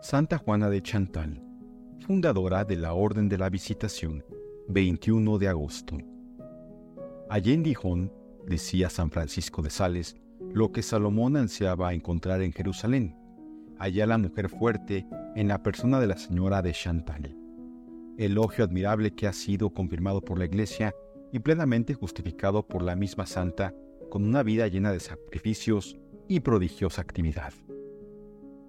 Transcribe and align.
Santa 0.00 0.38
Juana 0.38 0.70
de 0.70 0.80
Chantal, 0.80 1.42
fundadora 2.06 2.64
de 2.64 2.76
la 2.76 2.94
Orden 2.94 3.28
de 3.28 3.36
la 3.36 3.50
Visitación, 3.50 4.24
21 4.68 5.38
de 5.38 5.48
agosto. 5.48 5.98
Allí 7.28 7.52
en 7.52 7.64
Dijon, 7.64 8.12
decía 8.46 8.90
San 8.90 9.10
Francisco 9.10 9.60
de 9.60 9.70
Sales, 9.70 10.16
lo 10.54 10.70
que 10.70 10.82
Salomón 10.82 11.36
ansiaba 11.36 11.92
encontrar 11.94 12.42
en 12.42 12.52
Jerusalén, 12.52 13.16
allá 13.76 14.06
la 14.06 14.18
mujer 14.18 14.48
fuerte 14.48 15.04
en 15.34 15.48
la 15.48 15.64
persona 15.64 15.98
de 15.98 16.06
la 16.06 16.16
señora 16.16 16.62
de 16.62 16.72
Chantal. 16.72 17.36
Elogio 18.18 18.64
admirable 18.64 19.16
que 19.16 19.26
ha 19.26 19.32
sido 19.32 19.70
confirmado 19.70 20.20
por 20.24 20.38
la 20.38 20.44
Iglesia 20.44 20.94
y 21.32 21.40
plenamente 21.40 21.94
justificado 21.94 22.66
por 22.66 22.82
la 22.82 22.94
misma 22.94 23.26
santa 23.26 23.74
con 24.10 24.24
una 24.24 24.44
vida 24.44 24.68
llena 24.68 24.92
de 24.92 25.00
sacrificios 25.00 25.98
y 26.28 26.38
prodigiosa 26.38 27.02
actividad. 27.02 27.52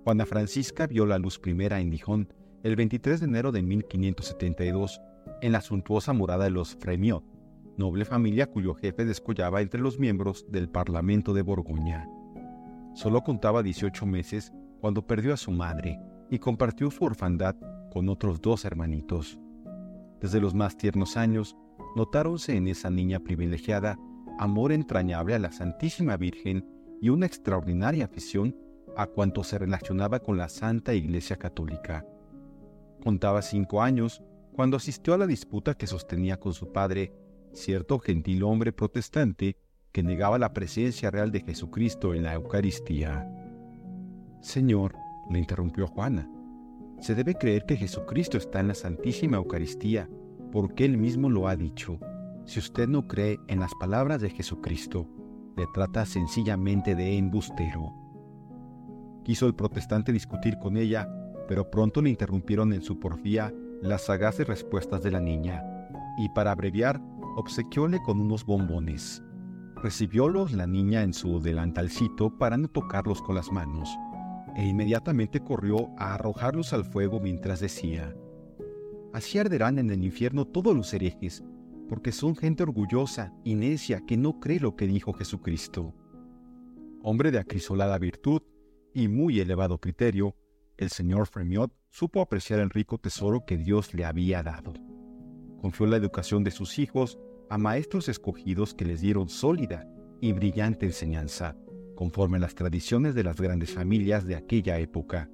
Juana 0.09 0.25
Francisca 0.25 0.87
vio 0.87 1.05
la 1.05 1.19
luz 1.19 1.37
primera 1.37 1.79
en 1.79 1.91
Dijon 1.91 2.33
el 2.63 2.75
23 2.75 3.19
de 3.19 3.25
enero 3.27 3.51
de 3.51 3.61
1572 3.61 4.99
en 5.43 5.51
la 5.51 5.61
suntuosa 5.61 6.13
morada 6.13 6.45
de 6.45 6.49
los 6.49 6.75
Fremiot, 6.77 7.23
noble 7.77 8.05
familia 8.05 8.47
cuyo 8.47 8.73
jefe 8.73 9.05
descollaba 9.05 9.61
entre 9.61 9.79
los 9.79 9.99
miembros 9.99 10.47
del 10.49 10.67
Parlamento 10.67 11.31
de 11.35 11.43
Borgoña. 11.43 12.09
Solo 12.95 13.21
contaba 13.21 13.61
18 13.61 14.07
meses 14.07 14.51
cuando 14.81 15.05
perdió 15.05 15.31
a 15.31 15.37
su 15.37 15.51
madre 15.51 15.99
y 16.31 16.39
compartió 16.39 16.89
su 16.89 17.03
orfandad 17.03 17.55
con 17.93 18.09
otros 18.09 18.41
dos 18.41 18.65
hermanitos. 18.65 19.39
Desde 20.19 20.41
los 20.41 20.55
más 20.55 20.75
tiernos 20.75 21.17
años, 21.17 21.55
notáronse 21.95 22.55
en 22.55 22.67
esa 22.67 22.89
niña 22.89 23.19
privilegiada 23.19 23.99
amor 24.39 24.71
entrañable 24.71 25.35
a 25.35 25.39
la 25.39 25.51
Santísima 25.51 26.17
Virgen 26.17 26.65
y 26.99 27.09
una 27.09 27.27
extraordinaria 27.27 28.05
afición 28.05 28.55
a 28.99 29.07
cuanto 29.07 29.45
se 29.45 29.57
relacionaba 29.57 30.19
con 30.19 30.35
la 30.35 30.49
Santa 30.49 30.93
Iglesia 30.93 31.37
Católica. 31.37 32.05
Contaba 33.01 33.41
cinco 33.41 33.81
años 33.81 34.21
cuando 34.51 34.75
asistió 34.75 35.13
a 35.13 35.17
la 35.17 35.25
disputa 35.25 35.73
que 35.73 35.87
sostenía 35.87 36.37
con 36.37 36.53
su 36.53 36.73
padre 36.73 37.13
cierto 37.53 37.97
gentil 37.99 38.43
hombre 38.43 38.73
protestante 38.73 39.55
que 39.93 40.03
negaba 40.03 40.37
la 40.37 40.51
presencia 40.51 41.09
real 41.11 41.31
de 41.31 41.39
Jesucristo 41.39 42.13
en 42.13 42.23
la 42.23 42.33
Eucaristía. 42.33 43.25
Señor, 44.41 44.95
le 45.31 45.39
interrumpió 45.39 45.87
Juana, 45.87 46.29
se 46.99 47.15
debe 47.15 47.35
creer 47.35 47.65
que 47.65 47.77
Jesucristo 47.77 48.37
está 48.37 48.59
en 48.59 48.67
la 48.67 48.75
Santísima 48.75 49.37
Eucaristía, 49.37 50.09
porque 50.51 50.83
Él 50.83 50.97
mismo 50.97 51.29
lo 51.29 51.47
ha 51.47 51.55
dicho. 51.55 51.99
Si 52.43 52.59
usted 52.59 52.89
no 52.89 53.07
cree 53.07 53.39
en 53.47 53.61
las 53.61 53.71
palabras 53.79 54.19
de 54.19 54.29
Jesucristo, 54.29 55.07
le 55.55 55.67
trata 55.73 56.05
sencillamente 56.05 56.95
de 56.95 57.17
embustero. 57.17 58.08
Quiso 59.29 59.45
el 59.45 59.53
protestante 59.53 60.11
discutir 60.11 60.57
con 60.57 60.75
ella, 60.75 61.07
pero 61.47 61.69
pronto 61.69 62.01
le 62.01 62.09
interrumpieron 62.09 62.73
en 62.73 62.81
su 62.81 62.99
porfía 62.99 63.53
las 63.79 64.05
sagaces 64.05 64.47
respuestas 64.47 65.03
de 65.03 65.11
la 65.11 65.19
niña, 65.19 65.63
y 66.17 66.29
para 66.29 66.49
abreviar, 66.49 66.99
obsequióle 67.35 67.99
con 68.01 68.19
unos 68.19 68.43
bombones. 68.43 69.21
Recibiólos 69.83 70.53
la 70.53 70.65
niña 70.65 71.03
en 71.03 71.13
su 71.13 71.39
delantalcito 71.39 72.39
para 72.39 72.57
no 72.57 72.69
tocarlos 72.69 73.21
con 73.21 73.35
las 73.35 73.51
manos, 73.51 73.95
e 74.55 74.65
inmediatamente 74.65 75.41
corrió 75.41 75.91
a 75.99 76.15
arrojarlos 76.15 76.73
al 76.73 76.83
fuego 76.83 77.19
mientras 77.19 77.59
decía, 77.59 78.15
Así 79.13 79.37
arderán 79.37 79.77
en 79.77 79.91
el 79.91 80.03
infierno 80.03 80.45
todos 80.45 80.75
los 80.75 80.91
herejes, 80.91 81.43
porque 81.87 82.11
son 82.11 82.35
gente 82.35 82.63
orgullosa 82.63 83.31
y 83.43 83.53
necia 83.53 84.01
que 84.07 84.17
no 84.17 84.39
cree 84.39 84.59
lo 84.59 84.75
que 84.75 84.87
dijo 84.87 85.13
Jesucristo. 85.13 85.93
Hombre 87.03 87.29
de 87.29 87.37
acrisolada 87.37 87.99
virtud, 87.99 88.41
y 88.99 89.07
muy 89.07 89.39
elevado 89.39 89.79
criterio, 89.79 90.35
el 90.77 90.89
señor 90.89 91.27
Fremiot 91.27 91.71
supo 91.89 92.19
apreciar 92.21 92.59
el 92.59 92.69
rico 92.69 92.97
tesoro 92.97 93.45
que 93.45 93.57
Dios 93.57 93.93
le 93.93 94.03
había 94.03 94.43
dado. 94.43 94.73
Confió 95.61 95.85
la 95.87 95.95
educación 95.95 96.43
de 96.43 96.51
sus 96.51 96.77
hijos 96.79 97.17
a 97.49 97.57
maestros 97.57 98.09
escogidos 98.09 98.73
que 98.73 98.83
les 98.83 98.99
dieron 98.99 99.29
sólida 99.29 99.87
y 100.19 100.33
brillante 100.33 100.85
enseñanza, 100.85 101.55
conforme 101.95 102.37
a 102.37 102.41
las 102.41 102.55
tradiciones 102.55 103.15
de 103.15 103.23
las 103.23 103.39
grandes 103.39 103.73
familias 103.73 104.25
de 104.25 104.35
aquella 104.35 104.77
época, 104.79 105.29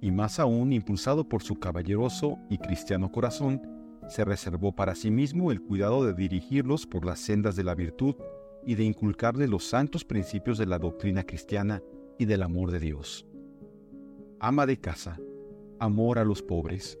y 0.00 0.10
más 0.10 0.38
aún 0.38 0.72
impulsado 0.72 1.28
por 1.28 1.42
su 1.42 1.56
caballeroso 1.56 2.38
y 2.48 2.56
cristiano 2.56 3.12
corazón, 3.12 3.60
se 4.08 4.24
reservó 4.24 4.74
para 4.74 4.94
sí 4.94 5.10
mismo 5.10 5.52
el 5.52 5.60
cuidado 5.60 6.06
de 6.06 6.14
dirigirlos 6.14 6.86
por 6.86 7.04
las 7.04 7.20
sendas 7.20 7.54
de 7.54 7.64
la 7.64 7.74
virtud 7.74 8.14
y 8.64 8.76
de 8.76 8.84
inculcarle 8.84 9.46
los 9.46 9.64
santos 9.64 10.06
principios 10.06 10.56
de 10.56 10.66
la 10.66 10.78
doctrina 10.78 11.22
cristiana 11.24 11.82
y 12.20 12.26
del 12.26 12.42
amor 12.42 12.70
de 12.70 12.80
Dios. 12.80 13.26
Ama 14.40 14.66
de 14.66 14.78
casa, 14.78 15.18
amor 15.78 16.18
a 16.18 16.24
los 16.24 16.42
pobres. 16.42 16.98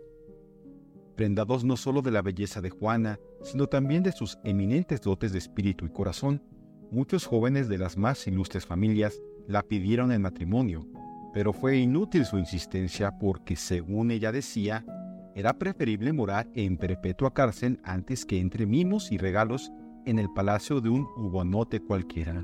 Prendados 1.14 1.62
no 1.62 1.76
solo 1.76 2.00
de 2.00 2.10
la 2.10 2.22
belleza 2.22 2.62
de 2.62 2.70
Juana, 2.70 3.20
sino 3.42 3.66
también 3.66 4.02
de 4.02 4.12
sus 4.12 4.38
eminentes 4.44 5.02
dotes 5.02 5.32
de 5.32 5.38
espíritu 5.38 5.84
y 5.84 5.90
corazón, 5.90 6.42
muchos 6.90 7.26
jóvenes 7.26 7.68
de 7.68 7.76
las 7.76 7.98
más 7.98 8.26
ilustres 8.26 8.64
familias 8.64 9.20
la 9.46 9.62
pidieron 9.62 10.10
en 10.10 10.22
matrimonio, 10.22 10.86
pero 11.34 11.52
fue 11.52 11.76
inútil 11.76 12.24
su 12.24 12.38
insistencia 12.38 13.18
porque, 13.18 13.56
según 13.56 14.10
ella 14.12 14.32
decía, 14.32 14.86
era 15.34 15.58
preferible 15.58 16.14
morar 16.14 16.48
en 16.54 16.78
perpetua 16.78 17.34
cárcel 17.34 17.78
antes 17.84 18.24
que 18.24 18.40
entre 18.40 18.64
mimos 18.64 19.12
y 19.12 19.18
regalos 19.18 19.70
en 20.06 20.18
el 20.18 20.32
palacio 20.32 20.80
de 20.80 20.88
un 20.88 21.06
hugonote 21.18 21.80
cualquiera. 21.80 22.42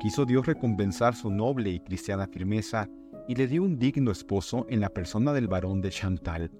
Quiso 0.00 0.24
Dios 0.24 0.46
recompensar 0.46 1.16
su 1.16 1.28
noble 1.28 1.70
y 1.70 1.80
cristiana 1.80 2.28
firmeza 2.28 2.88
y 3.26 3.34
le 3.34 3.48
dio 3.48 3.64
un 3.64 3.80
digno 3.80 4.12
esposo 4.12 4.64
en 4.68 4.78
la 4.78 4.90
persona 4.90 5.32
del 5.32 5.48
barón 5.48 5.80
de 5.80 5.90
Chantal, 5.90 6.52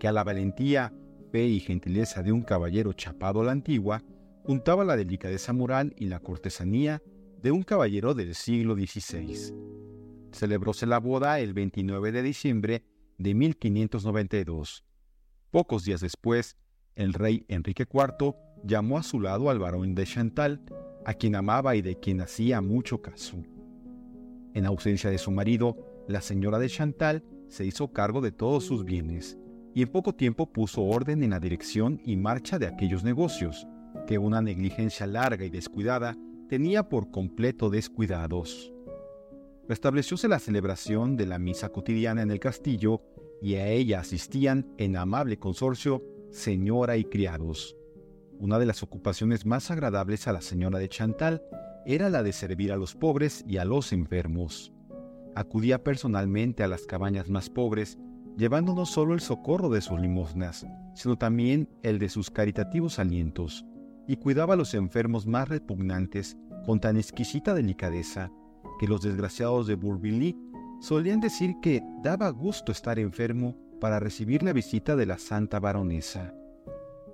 que 0.00 0.08
a 0.08 0.12
la 0.12 0.24
valentía, 0.24 0.92
fe 1.30 1.46
y 1.46 1.60
gentileza 1.60 2.24
de 2.24 2.32
un 2.32 2.42
caballero 2.42 2.92
chapado 2.92 3.42
a 3.42 3.44
la 3.44 3.52
antigua, 3.52 4.02
juntaba 4.42 4.84
la 4.84 4.96
delicadeza 4.96 5.52
moral 5.52 5.94
y 5.96 6.06
la 6.06 6.18
cortesanía 6.18 7.00
de 7.40 7.52
un 7.52 7.62
caballero 7.62 8.12
del 8.12 8.34
siglo 8.34 8.74
XVI. 8.74 9.54
Celebróse 10.32 10.84
la 10.86 10.98
boda 10.98 11.38
el 11.38 11.54
29 11.54 12.10
de 12.10 12.22
diciembre 12.22 12.84
de 13.18 13.34
1592. 13.34 14.84
Pocos 15.52 15.84
días 15.84 16.00
después, 16.00 16.56
el 16.96 17.12
rey 17.12 17.44
Enrique 17.46 17.86
IV 17.88 18.34
llamó 18.64 18.98
a 18.98 19.04
su 19.04 19.20
lado 19.20 19.48
al 19.48 19.60
barón 19.60 19.94
de 19.94 20.06
Chantal 20.06 20.60
a 21.04 21.14
quien 21.14 21.34
amaba 21.34 21.76
y 21.76 21.82
de 21.82 21.96
quien 21.96 22.20
hacía 22.20 22.60
mucho 22.60 23.00
caso. 23.00 23.36
En 24.54 24.66
ausencia 24.66 25.10
de 25.10 25.18
su 25.18 25.30
marido, 25.30 25.76
la 26.08 26.20
señora 26.20 26.58
de 26.58 26.68
Chantal 26.68 27.22
se 27.48 27.64
hizo 27.64 27.92
cargo 27.92 28.20
de 28.20 28.32
todos 28.32 28.64
sus 28.64 28.84
bienes 28.84 29.38
y 29.74 29.82
en 29.82 29.88
poco 29.88 30.14
tiempo 30.14 30.52
puso 30.52 30.82
orden 30.82 31.22
en 31.22 31.30
la 31.30 31.40
dirección 31.40 32.00
y 32.04 32.16
marcha 32.16 32.58
de 32.58 32.66
aquellos 32.66 33.04
negocios, 33.04 33.66
que 34.06 34.18
una 34.18 34.42
negligencia 34.42 35.06
larga 35.06 35.44
y 35.44 35.50
descuidada 35.50 36.16
tenía 36.48 36.88
por 36.88 37.10
completo 37.10 37.70
descuidados. 37.70 38.72
Restablecióse 39.68 40.26
la 40.26 40.40
celebración 40.40 41.16
de 41.16 41.26
la 41.26 41.38
misa 41.38 41.68
cotidiana 41.68 42.22
en 42.22 42.30
el 42.32 42.40
castillo 42.40 43.02
y 43.40 43.54
a 43.54 43.68
ella 43.68 44.00
asistían 44.00 44.66
en 44.78 44.96
amable 44.96 45.38
consorcio 45.38 46.04
señora 46.30 46.96
y 46.96 47.04
criados. 47.04 47.76
Una 48.40 48.58
de 48.58 48.64
las 48.64 48.82
ocupaciones 48.82 49.44
más 49.44 49.70
agradables 49.70 50.26
a 50.26 50.32
la 50.32 50.40
señora 50.40 50.78
de 50.78 50.88
Chantal 50.88 51.42
era 51.84 52.08
la 52.08 52.22
de 52.22 52.32
servir 52.32 52.72
a 52.72 52.76
los 52.76 52.94
pobres 52.94 53.44
y 53.46 53.58
a 53.58 53.66
los 53.66 53.92
enfermos. 53.92 54.72
Acudía 55.34 55.84
personalmente 55.84 56.64
a 56.64 56.68
las 56.68 56.86
cabañas 56.86 57.28
más 57.28 57.50
pobres, 57.50 57.98
llevando 58.38 58.74
no 58.74 58.86
solo 58.86 59.12
el 59.12 59.20
socorro 59.20 59.68
de 59.68 59.82
sus 59.82 60.00
limosnas, 60.00 60.66
sino 60.94 61.18
también 61.18 61.68
el 61.82 61.98
de 61.98 62.08
sus 62.08 62.30
caritativos 62.30 62.98
alientos, 62.98 63.66
y 64.08 64.16
cuidaba 64.16 64.54
a 64.54 64.56
los 64.56 64.72
enfermos 64.72 65.26
más 65.26 65.50
repugnantes 65.50 66.38
con 66.64 66.80
tan 66.80 66.96
exquisita 66.96 67.52
delicadeza 67.52 68.32
que 68.78 68.88
los 68.88 69.02
desgraciados 69.02 69.66
de 69.66 69.74
Bourbilly 69.74 70.34
solían 70.80 71.20
decir 71.20 71.56
que 71.60 71.82
daba 72.02 72.30
gusto 72.30 72.72
estar 72.72 72.98
enfermo 72.98 73.54
para 73.82 74.00
recibir 74.00 74.42
la 74.42 74.54
visita 74.54 74.96
de 74.96 75.04
la 75.04 75.18
santa 75.18 75.60
baronesa. 75.60 76.32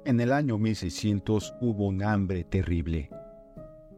En 0.06 0.20
el 0.20 0.32
año 0.32 0.56
1600 0.56 1.56
hubo 1.61 1.88
un 1.88 2.00
hambre 2.05 2.44
terrible. 2.44 3.11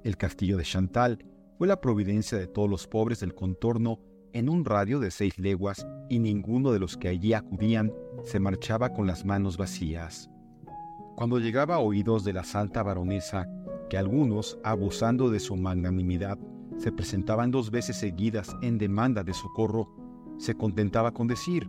El 0.04 0.16
castillo 0.16 0.56
de 0.56 0.64
Chantal 0.64 1.22
fue 1.58 1.68
la 1.68 1.82
providencia 1.82 2.38
de 2.38 2.46
todos 2.46 2.70
los 2.70 2.86
pobres 2.86 3.20
del 3.20 3.34
contorno 3.34 4.00
en 4.32 4.48
un 4.48 4.64
radio 4.64 5.00
de 5.00 5.10
seis 5.10 5.38
leguas 5.38 5.86
y 6.08 6.18
ninguno 6.18 6.72
de 6.72 6.78
los 6.78 6.96
que 6.96 7.08
allí 7.08 7.34
acudían 7.34 7.92
se 8.24 8.40
marchaba 8.40 8.94
con 8.94 9.06
las 9.06 9.26
manos 9.26 9.58
vacías. 9.58 10.30
Cuando 11.14 11.40
llegaba 11.40 11.74
a 11.74 11.80
oídos 11.80 12.24
de 12.24 12.32
la 12.32 12.44
santa 12.44 12.82
baronesa 12.82 13.46
que 13.90 13.98
algunos, 13.98 14.58
abusando 14.64 15.28
de 15.28 15.40
su 15.40 15.56
magnanimidad, 15.56 16.38
se 16.78 16.90
presentaban 16.90 17.50
dos 17.50 17.70
veces 17.70 17.96
seguidas 17.96 18.56
en 18.62 18.78
demanda 18.78 19.22
de 19.24 19.34
socorro, 19.34 19.94
se 20.38 20.54
contentaba 20.54 21.12
con 21.12 21.26
decir, 21.26 21.68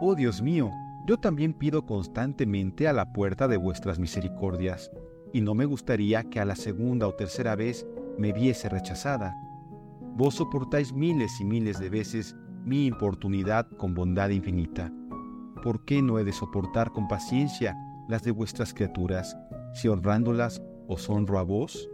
Oh 0.00 0.14
Dios 0.14 0.40
mío, 0.40 0.70
yo 1.06 1.18
también 1.18 1.54
pido 1.54 1.86
constantemente 1.86 2.88
a 2.88 2.92
la 2.92 3.12
puerta 3.12 3.48
de 3.48 3.56
vuestras 3.56 3.98
misericordias, 3.98 4.90
y 5.32 5.40
no 5.40 5.54
me 5.54 5.64
gustaría 5.64 6.24
que 6.24 6.40
a 6.40 6.44
la 6.44 6.56
segunda 6.56 7.06
o 7.06 7.14
tercera 7.14 7.54
vez 7.56 7.86
me 8.18 8.32
viese 8.32 8.68
rechazada. 8.68 9.34
vos 10.16 10.34
soportáis 10.34 10.92
miles 10.92 11.40
y 11.40 11.44
miles 11.44 11.78
de 11.78 11.88
veces 11.88 12.36
mi 12.64 12.86
importunidad 12.86 13.66
con 13.78 13.94
bondad 13.94 14.28
infinita. 14.30 14.92
¿Por 15.62 15.84
qué 15.84 16.02
no 16.02 16.18
he 16.18 16.24
de 16.24 16.32
soportar 16.32 16.90
con 16.90 17.08
paciencia 17.08 17.76
las 18.08 18.22
de 18.22 18.30
vuestras 18.32 18.74
criaturas, 18.74 19.36
si 19.72 19.88
honrándolas 19.88 20.62
os 20.88 21.08
honro 21.08 21.38
a 21.38 21.42
vos? 21.42 21.88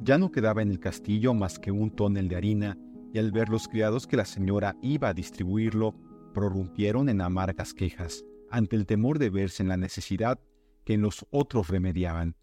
Ya 0.00 0.18
no 0.18 0.30
quedaba 0.30 0.62
en 0.62 0.70
el 0.70 0.78
castillo 0.78 1.34
más 1.34 1.58
que 1.58 1.72
un 1.72 1.90
tonel 1.90 2.28
de 2.28 2.36
harina, 2.36 2.78
y 3.12 3.18
al 3.18 3.32
ver 3.32 3.48
los 3.48 3.66
criados 3.66 4.06
que 4.06 4.16
la 4.16 4.24
señora 4.24 4.76
iba 4.82 5.08
a 5.08 5.14
distribuirlo, 5.14 5.94
prorrumpieron 6.34 7.08
en 7.08 7.20
amargas 7.20 7.74
quejas, 7.74 8.24
ante 8.50 8.76
el 8.76 8.86
temor 8.86 9.18
de 9.18 9.30
verse 9.30 9.62
en 9.62 9.68
la 9.68 9.76
necesidad 9.76 10.40
que 10.84 10.94
en 10.94 11.02
los 11.02 11.26
otros 11.30 11.68
remediaban. 11.68 12.36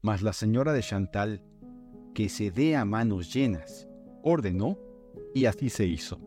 Mas 0.00 0.22
la 0.22 0.32
señora 0.32 0.72
de 0.72 0.82
Chantal, 0.82 1.42
que 2.14 2.28
se 2.28 2.50
dé 2.50 2.76
a 2.76 2.84
manos 2.84 3.32
llenas, 3.32 3.88
ordenó, 4.22 4.78
y 5.34 5.46
así 5.46 5.70
se 5.70 5.86
hizo. 5.86 6.20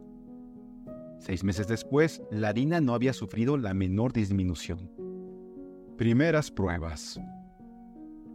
Seis 1.20 1.44
meses 1.44 1.68
después, 1.68 2.22
la 2.30 2.50
harina 2.50 2.82
no 2.82 2.94
había 2.94 3.14
sufrido 3.14 3.58
la 3.58 3.74
menor 3.74 4.14
disminución. 4.14 4.92
Primeras 5.98 6.52
pruebas. 6.52 7.20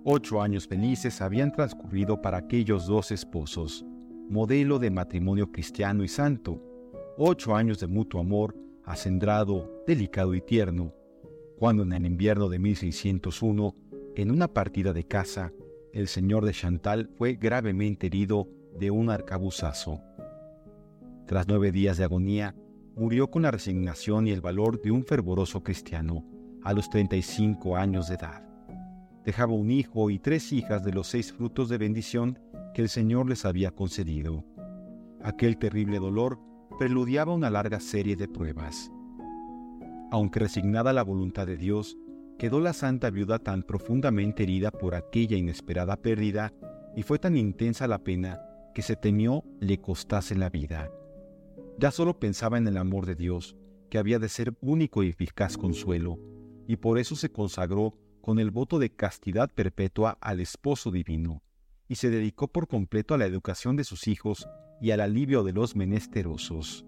Ocho 0.05 0.41
años 0.41 0.67
felices 0.67 1.21
habían 1.21 1.53
transcurrido 1.53 2.23
para 2.23 2.39
aquellos 2.39 2.87
dos 2.87 3.11
esposos, 3.11 3.85
modelo 4.29 4.79
de 4.79 4.91
matrimonio 4.91 5.53
cristiano 5.53 6.03
y 6.03 6.09
santo. 6.09 6.63
Ocho 7.23 7.55
años 7.55 7.79
de 7.81 7.87
mutuo 7.87 8.19
amor, 8.19 8.57
acendrado, 8.83 9.85
delicado 9.87 10.35
y 10.35 10.41
tierno, 10.41 10.95
cuando 11.59 11.83
en 11.83 11.93
el 11.93 12.07
invierno 12.07 12.49
de 12.49 12.59
1601, 12.59 13.77
en 14.17 14.31
una 14.31 14.49
partida 14.49 14.95
de 14.95 15.05
caza, 15.05 15.53
el 15.93 16.09
señor 16.09 16.47
de 16.47 16.55
Chantal 16.55 17.11
fue 17.19 17.35
gravemente 17.35 18.07
herido 18.07 18.49
de 18.79 18.91
un 18.91 19.11
arcabuzazo. 19.11 20.01
Tras 21.27 21.47
nueve 21.47 21.73
días 21.73 21.99
de 21.99 22.05
agonía, 22.05 22.55
murió 22.97 23.31
con 23.31 23.43
la 23.43 23.51
resignación 23.51 24.27
y 24.27 24.31
el 24.31 24.41
valor 24.41 24.81
de 24.81 24.91
un 24.91 25.05
fervoroso 25.05 25.63
cristiano 25.63 26.25
a 26.63 26.73
los 26.73 26.89
35 26.89 27.77
años 27.77 28.09
de 28.09 28.15
edad. 28.15 28.43
Dejaba 29.27 29.53
un 29.53 29.71
hijo 29.71 30.09
y 30.09 30.19
tres 30.19 30.55
hijas 30.55 30.83
de 30.87 30.93
los 30.95 31.09
seis 31.09 31.35
frutos 31.35 31.69
de 31.69 31.77
bendición 31.77 32.39
que 32.73 32.81
el 32.81 32.89
Señor 32.89 33.29
les 33.29 33.45
había 33.45 33.73
concedido. 33.73 34.43
Aquel 35.23 35.59
terrible 35.59 35.99
dolor 35.99 36.39
preludiaba 36.81 37.35
una 37.35 37.50
larga 37.50 37.79
serie 37.79 38.17
de 38.17 38.27
pruebas. 38.27 38.91
Aunque 40.11 40.41
resignada 40.41 40.88
a 40.88 40.93
la 40.94 41.03
voluntad 41.03 41.47
de 41.47 41.59
Dios, 41.59 41.99
quedó 42.38 42.59
la 42.59 42.73
santa 42.73 43.11
viuda 43.11 43.38
tan 43.38 43.65
profundamente 43.65 44.44
herida 44.44 44.71
por 44.71 44.94
aquella 44.94 45.37
inesperada 45.37 45.97
pérdida 45.97 46.55
y 46.97 47.03
fue 47.03 47.19
tan 47.19 47.37
intensa 47.37 47.87
la 47.87 47.99
pena 47.99 48.41
que 48.75 48.81
se 48.81 48.97
temió 48.97 49.44
le 49.61 49.79
costase 49.79 50.35
la 50.35 50.49
vida. 50.49 50.91
Ya 51.79 51.91
solo 51.91 52.19
pensaba 52.19 52.56
en 52.56 52.67
el 52.67 52.79
amor 52.79 53.05
de 53.05 53.15
Dios, 53.15 53.59
que 53.91 53.99
había 53.99 54.19
de 54.19 54.31
ser 54.31 54.56
único 54.62 55.03
y 55.03 55.11
eficaz 55.11 55.59
consuelo, 55.59 56.19
y 56.67 56.76
por 56.76 56.99
eso 56.99 57.15
se 57.15 57.31
consagró 57.31 57.93
con 58.23 58.38
el 58.38 58.50
voto 58.50 58.79
de 58.79 58.88
castidad 58.88 59.50
perpetua 59.55 60.17
al 60.23 60.41
esposo 60.41 60.91
divino, 60.91 61.43
y 61.88 61.97
se 61.97 62.09
dedicó 62.09 62.49
por 62.49 62.69
completo 62.69 63.12
a 63.12 63.19
la 63.19 63.26
educación 63.26 63.76
de 63.76 63.85
sus 63.85 64.09
hijos 64.09 64.49
y 64.81 64.91
al 64.93 65.00
alivio 65.00 65.43
de 65.44 65.53
los 65.53 65.77
menesterosos. 65.77 66.87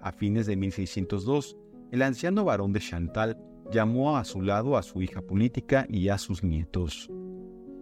A 0.00 0.12
fines 0.12 0.46
de 0.46 0.56
1602, 0.56 1.56
el 1.90 2.02
anciano 2.02 2.44
varón 2.44 2.72
de 2.72 2.80
Chantal 2.80 3.38
llamó 3.70 4.16
a 4.16 4.24
su 4.24 4.42
lado 4.42 4.76
a 4.76 4.82
su 4.82 5.02
hija 5.02 5.22
política 5.22 5.86
y 5.88 6.08
a 6.08 6.18
sus 6.18 6.42
nietos. 6.42 7.10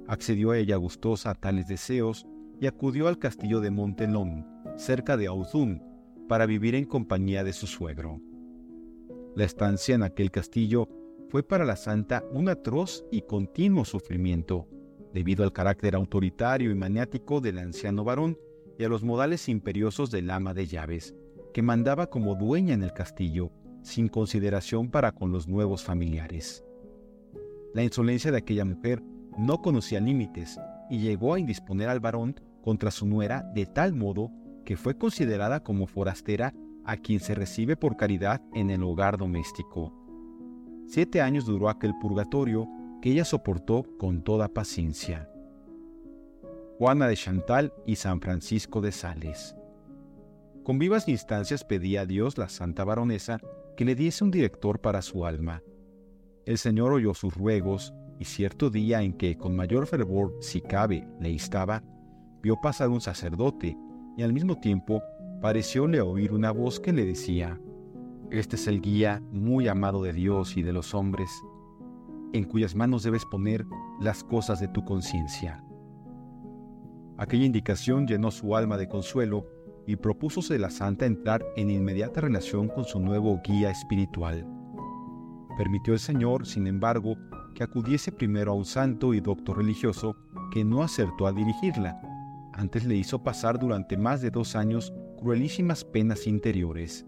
Accedió 0.07 0.51
a 0.51 0.59
ella 0.59 0.77
gustosa 0.77 1.31
a 1.31 1.35
tales 1.35 1.67
deseos 1.67 2.27
y 2.61 2.67
acudió 2.67 3.09
al 3.09 3.19
castillo 3.19 3.61
de 3.61 3.71
Montelón, 3.71 4.47
cerca 4.77 5.17
de 5.17 5.27
Auzun, 5.27 5.83
para 6.29 6.47
vivir 6.47 6.75
en 6.75 6.85
compañía 6.85 7.45
de 7.45 7.53
su 7.53 7.67
suegro. 7.67 8.21
La 9.35 9.45
estancia 9.45 9.95
en 9.95 10.03
aquel 10.03 10.31
castillo 10.31 10.89
fue 11.29 11.43
para 11.43 11.65
la 11.65 11.77
santa 11.77 12.25
un 12.33 12.49
atroz 12.49 13.05
y 13.11 13.23
continuo 13.23 13.85
sufrimiento, 13.85 14.69
debido 15.13 15.45
al 15.45 15.53
carácter 15.53 15.95
autoritario 15.95 16.71
y 16.71 16.75
maniático 16.75 17.41
del 17.41 17.59
anciano 17.59 18.05
varón 18.05 18.39
y 18.79 18.85
a 18.85 18.89
los 18.89 19.03
modales 19.03 19.49
imperiosos 19.49 20.11
del 20.11 20.31
ama 20.31 20.55
de 20.55 20.67
llaves, 20.67 21.15
que 21.53 21.63
mandaba 21.63 22.09
como 22.09 22.35
dueña 22.35 22.75
en 22.75 22.83
el 22.83 22.93
castillo, 22.93 23.51
sin 23.83 24.09
consideración 24.09 24.91
para 24.91 25.13
con 25.13 25.33
los 25.33 25.49
nuevos 25.49 25.85
familiares. 25.85 26.65
La 27.73 27.83
insolencia 27.83 28.31
de 28.31 28.39
aquella 28.39 28.65
mujer 28.65 29.03
no 29.39 29.63
conocía 29.63 30.01
límites 30.01 30.59
y 30.91 30.99
llegó 30.99 31.35
a 31.35 31.39
indisponer 31.39 31.89
al 31.89 32.01
varón 32.01 32.41
contra 32.63 32.91
su 32.91 33.07
nuera 33.07 33.43
de 33.55 33.67
tal 33.67 33.95
modo 33.95 34.31
que 34.65 34.77
fue 34.77 34.99
considerada 34.99 35.63
como 35.63 35.87
forastera 35.87 36.53
a 36.85 36.97
quien 36.97 37.21
se 37.21 37.35
recibe 37.35 37.77
por 37.77 37.97
caridad 37.97 38.43
en 38.55 38.71
el 38.71 38.83
hogar 38.83 39.19
doméstico. 39.19 39.93
Siete 40.87 41.21
años 41.21 41.47
duró 41.47 41.69
aquel 41.69 41.95
purgatorio 42.01 42.69
que 43.03 43.11
ella 43.11 43.25
soportó 43.25 43.85
con 43.99 44.23
toda 44.23 44.49
paciencia. 44.49 45.29
Juana 46.79 47.09
de 47.09 47.17
Chantal 47.17 47.73
y 47.87 47.97
San 47.97 48.21
Francisco 48.21 48.83
de 48.83 48.93
Sales. 48.93 49.57
Con 50.63 50.79
vivas 50.79 51.09
instancias 51.09 51.65
pedía 51.65 52.03
a 52.03 52.07
Dios 52.07 52.37
la 52.37 52.51
santa 52.51 52.85
baronesa 52.85 53.41
que 53.79 53.87
le 53.87 53.95
diese 53.95 54.23
un 54.23 54.31
director 54.31 54.79
para 54.79 55.01
su 55.01 55.25
alma. 55.25 55.63
El 56.45 56.59
Señor 56.59 56.93
oyó 56.93 57.15
sus 57.15 57.35
ruegos 57.35 57.95
y 58.19 58.27
cierto 58.27 58.69
día 58.69 59.01
en 59.01 59.15
que 59.15 59.39
con 59.39 59.57
mayor 59.57 59.87
fervor, 59.87 60.37
si 60.41 60.61
cabe, 60.61 61.09
le 61.19 61.31
instaba, 61.31 61.83
vio 62.43 62.61
pasar 62.61 62.91
un 62.91 63.01
sacerdote 63.01 63.75
y 64.19 64.23
al 64.23 64.35
mismo 64.35 64.61
tiempo 64.61 65.03
parecióle 65.41 66.03
oír 66.03 66.35
una 66.35 66.51
voz 66.51 66.79
que 66.79 66.93
le 66.93 67.07
decía, 67.07 67.59
Este 68.31 68.57
es 68.57 68.67
el 68.67 68.83
guía 68.83 69.23
muy 69.33 69.67
amado 69.67 70.03
de 70.03 70.13
Dios 70.13 70.59
y 70.59 70.63
de 70.63 70.75
los 70.75 70.95
hombres, 70.95 71.31
en 72.35 72.45
cuyas 72.45 72.75
manos 72.75 73.03
debes 73.03 73.25
poner 73.25 73.65
las 73.99 74.23
cosas 74.23 74.61
de 74.61 74.69
tu 74.69 74.85
conciencia. 74.85 75.66
Aquella 77.19 77.47
indicación 77.47 78.07
llenó 78.07 78.31
su 78.31 78.57
alma 78.57 78.77
de 78.77 78.89
consuelo 78.89 79.47
y 79.87 79.97
propúsose 79.97 80.59
la 80.59 80.71
santa 80.71 81.07
entrar 81.07 81.45
en 81.57 81.71
inmediata 81.71 82.21
relación 82.21 82.69
con 82.69 82.85
su 82.85 83.01
nuevo 83.01 83.41
guía 83.43 83.71
espiritual. 83.71 84.47
Permitió 85.57 85.95
el 85.95 86.01
Señor, 86.01 86.47
sin 86.47 86.67
embargo, 86.67 87.17
que 87.55 87.65
acudiese 87.65 88.13
primero 88.13 88.53
a 88.53 88.55
un 88.55 88.67
santo 88.67 89.15
y 89.15 89.21
doctor 89.21 89.57
religioso 89.59 90.15
que 90.53 90.65
no 90.65 90.83
acertó 90.83 91.27
a 91.27 91.33
dirigirla, 91.33 91.99
antes 92.53 92.85
le 92.85 92.97
hizo 92.97 93.23
pasar 93.23 93.59
durante 93.59 93.97
más 93.97 94.21
de 94.21 94.31
dos 94.31 94.57
años 94.57 94.93
cruelísimas 95.19 95.85
penas 95.85 96.27
interiores. 96.27 97.07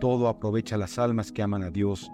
Todo 0.00 0.28
aprovecha 0.28 0.76
las 0.76 0.98
almas 0.98 1.32
que 1.32 1.42
aman 1.42 1.62
a 1.62 1.70
Dios, 1.70 2.10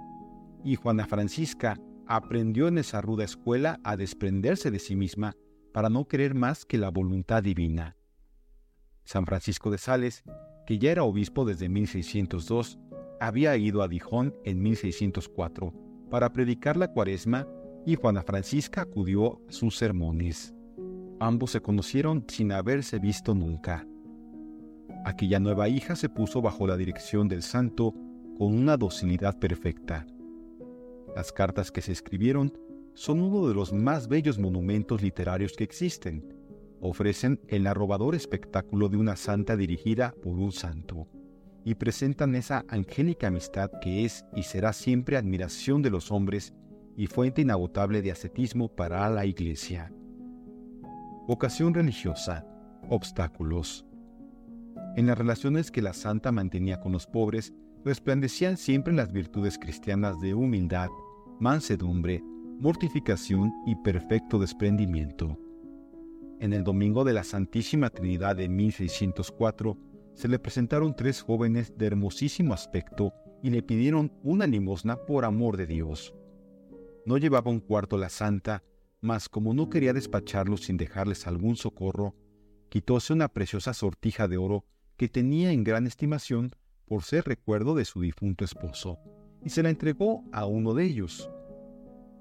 y 0.62 0.76
Juana 0.76 1.06
Francisca 1.06 1.76
aprendió 2.06 2.68
en 2.68 2.78
esa 2.78 3.00
ruda 3.00 3.24
escuela 3.24 3.80
a 3.82 3.96
desprenderse 3.96 4.70
de 4.70 4.78
sí 4.78 4.94
misma 4.94 5.34
para 5.72 5.88
no 5.88 6.06
querer 6.06 6.34
más 6.34 6.64
que 6.64 6.78
la 6.78 6.90
voluntad 6.90 7.42
divina. 7.42 7.96
San 9.04 9.26
Francisco 9.26 9.70
de 9.70 9.78
Sales, 9.78 10.24
que 10.66 10.78
ya 10.78 10.92
era 10.92 11.04
obispo 11.04 11.44
desde 11.44 11.68
1602, 11.68 12.78
había 13.20 13.56
ido 13.56 13.82
a 13.82 13.88
Dijon 13.88 14.34
en 14.44 14.62
1604 14.62 15.74
para 16.10 16.32
predicar 16.32 16.76
la 16.76 16.92
cuaresma 16.92 17.46
y 17.86 17.96
Juana 17.96 18.22
Francisca 18.22 18.82
acudió 18.82 19.40
a 19.48 19.52
sus 19.52 19.76
sermones. 19.76 20.54
Ambos 21.18 21.50
se 21.50 21.60
conocieron 21.60 22.24
sin 22.28 22.52
haberse 22.52 22.98
visto 22.98 23.34
nunca. 23.34 23.86
Aquella 25.04 25.38
nueva 25.40 25.68
hija 25.68 25.96
se 25.96 26.08
puso 26.08 26.42
bajo 26.42 26.66
la 26.66 26.76
dirección 26.76 27.28
del 27.28 27.42
santo 27.42 27.94
con 28.38 28.54
una 28.54 28.76
docilidad 28.76 29.38
perfecta. 29.38 30.06
Las 31.14 31.32
cartas 31.32 31.70
que 31.70 31.82
se 31.82 31.92
escribieron 31.92 32.52
son 32.94 33.20
uno 33.20 33.48
de 33.48 33.54
los 33.54 33.72
más 33.72 34.08
bellos 34.08 34.38
monumentos 34.38 35.02
literarios 35.02 35.54
que 35.54 35.64
existen. 35.64 36.34
Ofrecen 36.80 37.40
el 37.48 37.66
arrobador 37.66 38.14
espectáculo 38.14 38.88
de 38.88 38.96
una 38.96 39.16
santa 39.16 39.56
dirigida 39.56 40.14
por 40.22 40.38
un 40.38 40.52
santo 40.52 41.08
y 41.64 41.74
presentan 41.74 42.34
esa 42.34 42.64
angélica 42.68 43.28
amistad 43.28 43.70
que 43.82 44.04
es 44.04 44.24
y 44.34 44.44
será 44.44 44.72
siempre 44.72 45.16
admiración 45.16 45.82
de 45.82 45.90
los 45.90 46.10
hombres 46.10 46.54
y 46.96 47.06
fuente 47.06 47.42
inagotable 47.42 48.00
de 48.02 48.12
ascetismo 48.12 48.68
para 48.74 49.08
la 49.10 49.26
Iglesia 49.26 49.92
vocación 51.30 51.74
religiosa, 51.74 52.44
obstáculos. 52.88 53.86
En 54.96 55.06
las 55.06 55.16
relaciones 55.16 55.70
que 55.70 55.80
la 55.80 55.92
santa 55.92 56.32
mantenía 56.32 56.80
con 56.80 56.90
los 56.90 57.06
pobres, 57.06 57.54
resplandecían 57.84 58.56
siempre 58.56 58.92
las 58.92 59.12
virtudes 59.12 59.56
cristianas 59.56 60.18
de 60.18 60.34
humildad, 60.34 60.88
mansedumbre, 61.38 62.24
mortificación 62.60 63.54
y 63.64 63.74
perfecto 63.74 64.38
desprendimiento. 64.38 65.38
En 66.40 66.52
el 66.52 66.62
domingo 66.62 67.04
de 67.04 67.14
la 67.14 67.24
Santísima 67.24 67.88
Trinidad 67.88 68.36
de 68.36 68.50
1604, 68.50 69.78
se 70.12 70.28
le 70.28 70.38
presentaron 70.38 70.94
tres 70.94 71.22
jóvenes 71.22 71.72
de 71.78 71.86
hermosísimo 71.86 72.52
aspecto 72.52 73.14
y 73.42 73.48
le 73.48 73.62
pidieron 73.62 74.12
una 74.22 74.46
limosna 74.46 74.96
por 75.06 75.24
amor 75.24 75.56
de 75.56 75.66
Dios. 75.66 76.14
No 77.06 77.16
llevaba 77.16 77.50
un 77.50 77.60
cuarto 77.60 77.96
la 77.96 78.10
santa, 78.10 78.62
mas 79.00 79.30
como 79.30 79.54
no 79.54 79.70
quería 79.70 79.94
despacharlos 79.94 80.64
sin 80.64 80.76
dejarles 80.76 81.26
algún 81.26 81.56
socorro, 81.56 82.14
quitóse 82.68 83.14
una 83.14 83.28
preciosa 83.28 83.72
sortija 83.72 84.28
de 84.28 84.36
oro 84.36 84.66
que 84.98 85.08
tenía 85.08 85.50
en 85.52 85.64
gran 85.64 85.86
estimación 85.86 86.50
por 86.84 87.04
ser 87.04 87.24
recuerdo 87.24 87.74
de 87.74 87.86
su 87.86 88.02
difunto 88.02 88.44
esposo, 88.44 88.98
y 89.42 89.48
se 89.48 89.62
la 89.62 89.70
entregó 89.70 90.24
a 90.30 90.44
uno 90.44 90.74
de 90.74 90.84
ellos. 90.84 91.30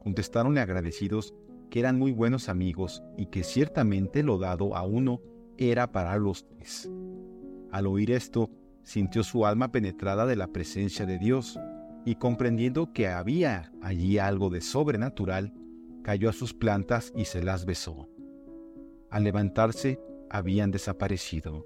Contestaronle 0.04 0.62
agradecidos 0.62 1.34
que 1.70 1.80
eran 1.80 2.00
muy 2.00 2.12
buenos 2.12 2.50
amigos 2.50 3.04
y 3.18 3.28
que 3.28 3.44
ciertamente 3.44 4.24
lo 4.24 4.38
dado 4.38 4.76
a 4.76 4.84
uno 4.84 5.22
era 5.58 5.92
para 5.92 6.18
los 6.18 6.48
tres. 6.48 6.90
Al 7.72 7.86
oír 7.86 8.12
esto, 8.12 8.50
sintió 8.84 9.24
su 9.24 9.46
alma 9.46 9.72
penetrada 9.72 10.26
de 10.26 10.36
la 10.36 10.48
presencia 10.48 11.06
de 11.06 11.20
Dios, 11.20 11.60
y 12.06 12.16
comprendiendo 12.16 12.92
que 12.94 13.08
había 13.08 13.72
allí 13.82 14.18
algo 14.18 14.50
de 14.50 14.62
sobrenatural, 14.62 15.54
cayó 16.02 16.30
a 16.30 16.34
sus 16.34 16.54
plantas 16.54 17.12
y 17.16 17.26
se 17.26 17.44
las 17.44 17.66
besó. 17.66 18.10
Al 19.10 19.26
levantarse, 19.26 20.00
habían 20.30 20.72
desaparecido. 20.72 21.66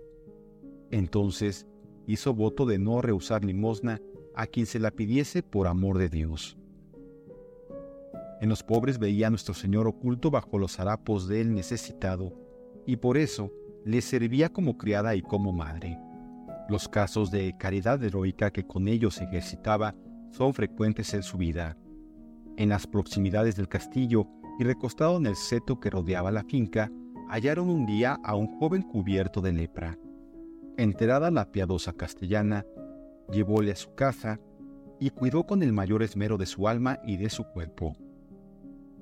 Entonces 0.91 1.67
hizo 2.07 2.33
voto 2.33 2.65
de 2.65 2.79
no 2.79 3.01
rehusar 3.01 3.45
limosna 3.45 4.01
a 4.35 4.47
quien 4.47 4.65
se 4.65 4.79
la 4.79 4.91
pidiese 4.91 5.43
por 5.43 5.67
amor 5.67 5.97
de 5.97 6.09
Dios. 6.09 6.57
En 8.43 8.49
los 8.49 8.61
pobres 8.61 8.99
veía 8.99 9.27
a 9.27 9.29
nuestro 9.29 9.53
Señor 9.53 9.87
oculto 9.87 10.29
bajo 10.29 10.59
los 10.59 10.77
harapos 10.77 11.29
del 11.29 11.53
necesitado, 11.55 12.33
y 12.85 12.97
por 12.97 13.15
eso 13.15 13.53
le 13.85 14.01
servía 14.01 14.49
como 14.49 14.77
criada 14.77 15.15
y 15.15 15.21
como 15.21 15.53
madre. 15.53 15.97
Los 16.67 16.89
casos 16.89 17.31
de 17.31 17.55
caridad 17.57 18.03
heroica 18.03 18.51
que 18.51 18.67
con 18.67 18.89
ellos 18.89 19.21
ejercitaba 19.21 19.95
son 20.31 20.53
frecuentes 20.53 21.13
en 21.13 21.23
su 21.23 21.37
vida. 21.37 21.77
En 22.57 22.67
las 22.67 22.85
proximidades 22.85 23.55
del 23.55 23.69
castillo 23.69 24.27
y 24.59 24.65
recostado 24.65 25.15
en 25.15 25.27
el 25.27 25.37
seto 25.37 25.79
que 25.79 25.89
rodeaba 25.89 26.29
la 26.29 26.43
finca, 26.43 26.91
hallaron 27.29 27.69
un 27.69 27.85
día 27.85 28.19
a 28.25 28.35
un 28.35 28.59
joven 28.59 28.81
cubierto 28.81 29.39
de 29.39 29.53
lepra. 29.53 29.97
Enterada 30.75 31.31
la 31.31 31.49
piadosa 31.49 31.93
castellana, 31.93 32.65
llevóle 33.31 33.71
a 33.71 33.77
su 33.77 33.95
casa 33.95 34.41
y 34.99 35.11
cuidó 35.11 35.45
con 35.45 35.63
el 35.63 35.71
mayor 35.71 36.03
esmero 36.03 36.37
de 36.37 36.45
su 36.45 36.67
alma 36.67 36.99
y 37.07 37.15
de 37.15 37.29
su 37.29 37.45
cuerpo. 37.45 37.95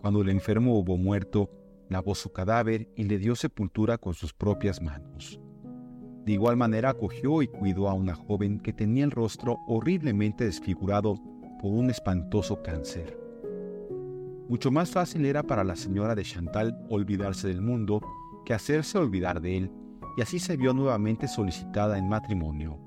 Cuando 0.02 0.22
el 0.22 0.30
enfermo 0.30 0.80
hubo 0.80 0.98
muerto, 0.98 1.52
lavó 1.88 2.16
su 2.16 2.32
cadáver 2.32 2.90
y 2.96 3.04
le 3.04 3.20
dio 3.20 3.36
sepultura 3.36 4.00
con 4.00 4.16
sus 4.16 4.34
propias 4.34 4.82
manos. 4.82 5.40
De 6.26 6.34
igual 6.34 6.58
manera 6.58 6.90
acogió 6.90 7.44
y 7.44 7.48
cuidó 7.48 7.88
a 7.88 7.94
una 7.94 8.16
joven 8.16 8.60
que 8.60 8.74
tenía 8.74 9.04
el 9.04 9.12
rostro 9.12 9.58
horriblemente 9.68 10.44
desfigurado 10.46 11.20
por 11.62 11.72
un 11.72 11.92
espantoso 11.92 12.64
cáncer. 12.64 13.16
Mucho 14.50 14.72
más 14.72 14.90
fácil 14.90 15.24
era 15.26 15.44
para 15.44 15.64
la 15.64 15.76
señora 15.76 16.16
de 16.16 16.24
Chantal 16.24 16.84
olvidarse 16.90 17.48
del 17.48 17.62
mundo 17.62 18.02
que 18.44 18.56
hacerse 18.56 18.98
olvidar 18.98 19.40
de 19.40 19.58
él, 19.58 19.72
y 20.18 20.22
así 20.22 20.40
se 20.40 20.58
vio 20.58 20.74
nuevamente 20.74 21.28
solicitada 21.28 21.98
en 22.00 22.10
matrimonio. 22.10 22.80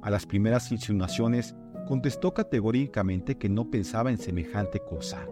A 0.00 0.08
las 0.08 0.24
primeras 0.24 0.72
insinuaciones 0.72 1.54
contestó 1.86 2.32
categóricamente 2.32 3.36
que 3.36 3.50
no 3.50 3.70
pensaba 3.70 4.10
en 4.10 4.18
semejante 4.18 4.80
cosa. 4.80 5.26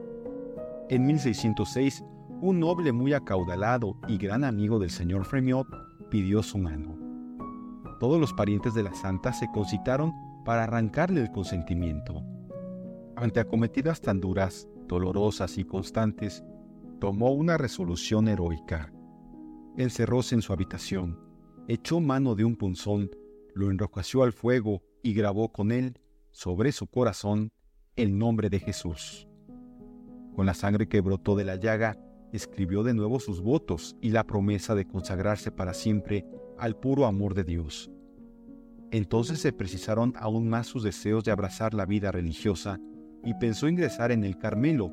En 0.91 1.07
1606, 1.07 2.05
un 2.41 2.59
noble 2.59 2.91
muy 2.91 3.13
acaudalado 3.13 3.97
y 4.09 4.19
gran 4.19 4.43
amigo 4.43 4.81
del 4.81 4.91
señor 4.91 5.25
Fremiot 5.25 5.69
pidió 6.11 6.43
su 6.43 6.59
mano. 6.59 6.99
Todos 8.01 8.19
los 8.19 8.33
parientes 8.33 8.75
de 8.75 8.83
la 8.83 8.93
santa 8.93 9.33
se 9.33 9.49
concitaron 9.53 10.13
para 10.45 10.65
arrancarle 10.65 11.21
el 11.21 11.31
consentimiento. 11.31 12.25
Ante 13.15 13.39
acometidas 13.39 14.01
tan 14.01 14.21
duras, 14.21 14.67
dolorosas 14.89 15.59
y 15.59 15.65
constantes, 15.65 16.43
tomó 16.99 17.31
una 17.31 17.57
resolución 17.57 18.27
heroica. 18.27 18.93
Encerróse 19.77 20.35
en 20.35 20.43
su 20.43 20.53
habitación, 20.53 21.21
echó 21.69 22.01
mano 22.01 22.35
de 22.35 22.45
un 22.45 22.57
punzón, 22.57 23.11
lo 23.55 23.71
enrojeció 23.71 24.25
al 24.25 24.33
fuego 24.33 24.83
y 25.05 25.15
grabó 25.15 25.53
con 25.53 25.71
él, 25.71 26.01
sobre 26.33 26.73
su 26.73 26.89
corazón, 26.89 27.53
el 27.95 28.19
nombre 28.19 28.51
de 28.51 28.59
Jesús. 28.59 29.30
Con 30.35 30.47
la 30.47 30.55
sangre 30.55 30.89
que 30.89 31.01
brotó 31.01 31.37
de 31.37 31.45
la 31.45 31.57
llaga, 31.57 31.99
escribió 32.33 32.83
de 32.83 32.95
nuevo 32.95 33.21
sus 33.21 33.41
votos 33.41 33.97
y 34.01 34.11
la 34.11 34.25
promesa 34.25 34.75
de 34.75 34.87
consagrarse 34.87 35.51
para 35.51 35.75
siempre 35.75 36.27
al 36.59 36.77
puro 36.77 37.07
amor 37.07 37.35
de 37.35 37.45
Dios. 37.45 37.91
Entonces 38.93 39.41
se 39.41 39.53
precisaron 39.53 40.15
aún 40.17 40.49
más 40.49 40.67
sus 40.67 40.83
deseos 40.83 41.25
de 41.25 41.31
abrazar 41.31 41.75
la 41.75 41.87
vida 41.87 42.11
religiosa 42.11 42.81
y 43.25 43.35
pensó 43.35 43.69
ingresar 43.69 44.13
en 44.13 44.25
el 44.25 44.39
Carmelo, 44.39 44.93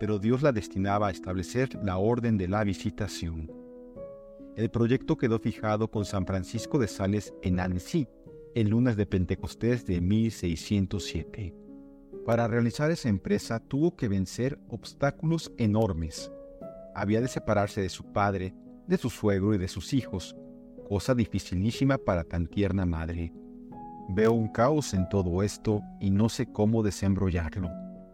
pero 0.00 0.18
Dios 0.18 0.42
la 0.42 0.52
destinaba 0.52 1.08
a 1.08 1.10
establecer 1.10 1.68
la 1.82 1.98
orden 1.98 2.36
de 2.38 2.48
la 2.48 2.64
visitación. 2.64 3.50
El 4.56 4.70
proyecto 4.70 5.16
quedó 5.16 5.38
fijado 5.38 5.90
con 5.90 6.04
San 6.04 6.26
Francisco 6.26 6.78
de 6.78 6.86
Sales 6.86 7.34
en 7.42 7.60
Annecy, 7.60 8.06
el 8.54 8.68
lunes 8.68 8.96
de 8.96 9.06
Pentecostés 9.06 9.84
de 9.84 10.00
1607. 10.00 11.63
Para 12.26 12.48
realizar 12.48 12.90
esa 12.90 13.08
empresa 13.10 13.60
tuvo 13.60 13.96
que 13.96 14.08
vencer 14.08 14.58
obstáculos 14.68 15.52
enormes. 15.58 16.30
Había 16.94 17.20
de 17.20 17.28
separarse 17.28 17.82
de 17.82 17.90
su 17.90 18.04
padre, 18.12 18.54
de 18.86 18.96
su 18.96 19.10
suegro 19.10 19.54
y 19.54 19.58
de 19.58 19.68
sus 19.68 19.92
hijos, 19.92 20.34
cosa 20.88 21.14
dificilísima 21.14 21.98
para 21.98 22.24
tan 22.24 22.46
tierna 22.46 22.86
madre. 22.86 23.32
Veo 24.08 24.32
un 24.32 24.48
caos 24.48 24.94
en 24.94 25.08
todo 25.08 25.42
esto 25.42 25.82
y 26.00 26.10
no 26.10 26.28
sé 26.28 26.50
cómo 26.50 26.82
desembrollarlo, 26.82 27.68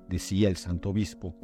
decía 0.08 0.48
el 0.48 0.56
santo 0.56 0.90
obispo, 0.90 1.36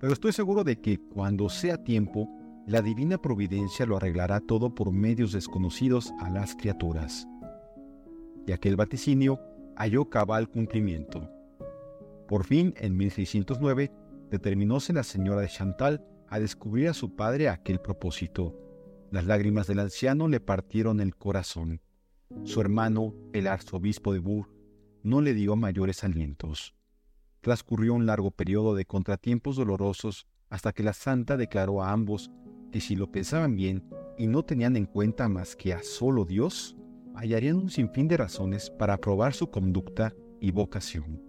pero 0.00 0.12
estoy 0.12 0.32
seguro 0.32 0.64
de 0.64 0.80
que 0.80 0.98
cuando 0.98 1.48
sea 1.48 1.82
tiempo, 1.82 2.28
la 2.66 2.82
divina 2.82 3.18
providencia 3.18 3.86
lo 3.86 3.96
arreglará 3.96 4.40
todo 4.40 4.74
por 4.74 4.92
medios 4.92 5.32
desconocidos 5.32 6.12
a 6.20 6.30
las 6.30 6.54
criaturas. 6.54 7.26
Y 8.46 8.52
aquel 8.52 8.76
vaticinio 8.76 9.40
halló 9.76 10.08
cabal 10.08 10.48
cumplimiento. 10.48 11.37
Por 12.28 12.44
fin, 12.44 12.74
en 12.76 12.94
1609, 12.94 13.90
determinóse 14.30 14.92
la 14.92 15.02
señora 15.02 15.40
de 15.40 15.48
Chantal 15.48 16.04
a 16.28 16.38
descubrir 16.38 16.88
a 16.88 16.92
su 16.92 17.16
padre 17.16 17.48
aquel 17.48 17.80
propósito. 17.80 18.54
Las 19.10 19.24
lágrimas 19.24 19.66
del 19.66 19.78
anciano 19.78 20.28
le 20.28 20.38
partieron 20.38 21.00
el 21.00 21.16
corazón. 21.16 21.80
Su 22.44 22.60
hermano, 22.60 23.14
el 23.32 23.46
arzobispo 23.46 24.12
de 24.12 24.18
Bourg, 24.18 24.50
no 25.02 25.22
le 25.22 25.32
dio 25.32 25.56
mayores 25.56 26.04
alientos. 26.04 26.74
Transcurrió 27.40 27.94
un 27.94 28.04
largo 28.04 28.30
periodo 28.30 28.74
de 28.74 28.84
contratiempos 28.84 29.56
dolorosos 29.56 30.26
hasta 30.50 30.72
que 30.72 30.82
la 30.82 30.92
santa 30.92 31.38
declaró 31.38 31.82
a 31.82 31.92
ambos 31.92 32.30
que 32.70 32.82
si 32.82 32.94
lo 32.94 33.10
pensaban 33.10 33.56
bien 33.56 33.88
y 34.18 34.26
no 34.26 34.44
tenían 34.44 34.76
en 34.76 34.84
cuenta 34.84 35.30
más 35.30 35.56
que 35.56 35.72
a 35.72 35.82
solo 35.82 36.26
Dios, 36.26 36.76
hallarían 37.14 37.56
un 37.56 37.70
sinfín 37.70 38.06
de 38.06 38.18
razones 38.18 38.68
para 38.68 38.94
aprobar 38.94 39.32
su 39.32 39.50
conducta 39.50 40.12
y 40.42 40.50
vocación 40.50 41.27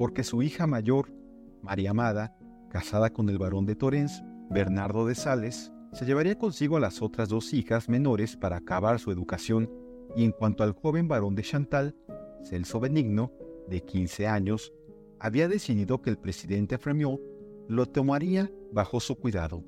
porque 0.00 0.24
su 0.24 0.40
hija 0.40 0.66
mayor, 0.66 1.12
María 1.60 1.90
Amada, 1.90 2.34
casada 2.70 3.10
con 3.10 3.28
el 3.28 3.36
barón 3.36 3.66
de 3.66 3.76
Torrens, 3.76 4.24
Bernardo 4.48 5.04
de 5.04 5.14
Sales, 5.14 5.72
se 5.92 6.06
llevaría 6.06 6.38
consigo 6.38 6.78
a 6.78 6.80
las 6.80 7.02
otras 7.02 7.28
dos 7.28 7.52
hijas 7.52 7.90
menores 7.90 8.34
para 8.34 8.56
acabar 8.56 8.98
su 8.98 9.10
educación, 9.10 9.70
y 10.16 10.24
en 10.24 10.32
cuanto 10.32 10.62
al 10.62 10.72
joven 10.72 11.06
varón 11.06 11.34
de 11.34 11.42
Chantal, 11.42 11.94
Celso 12.42 12.80
Benigno, 12.80 13.30
de 13.68 13.82
15 13.82 14.26
años, 14.26 14.72
había 15.18 15.48
decidido 15.48 16.00
que 16.00 16.08
el 16.08 16.16
presidente 16.16 16.78
Fremiot 16.78 17.20
lo 17.68 17.84
tomaría 17.84 18.50
bajo 18.72 19.00
su 19.00 19.16
cuidado. 19.16 19.64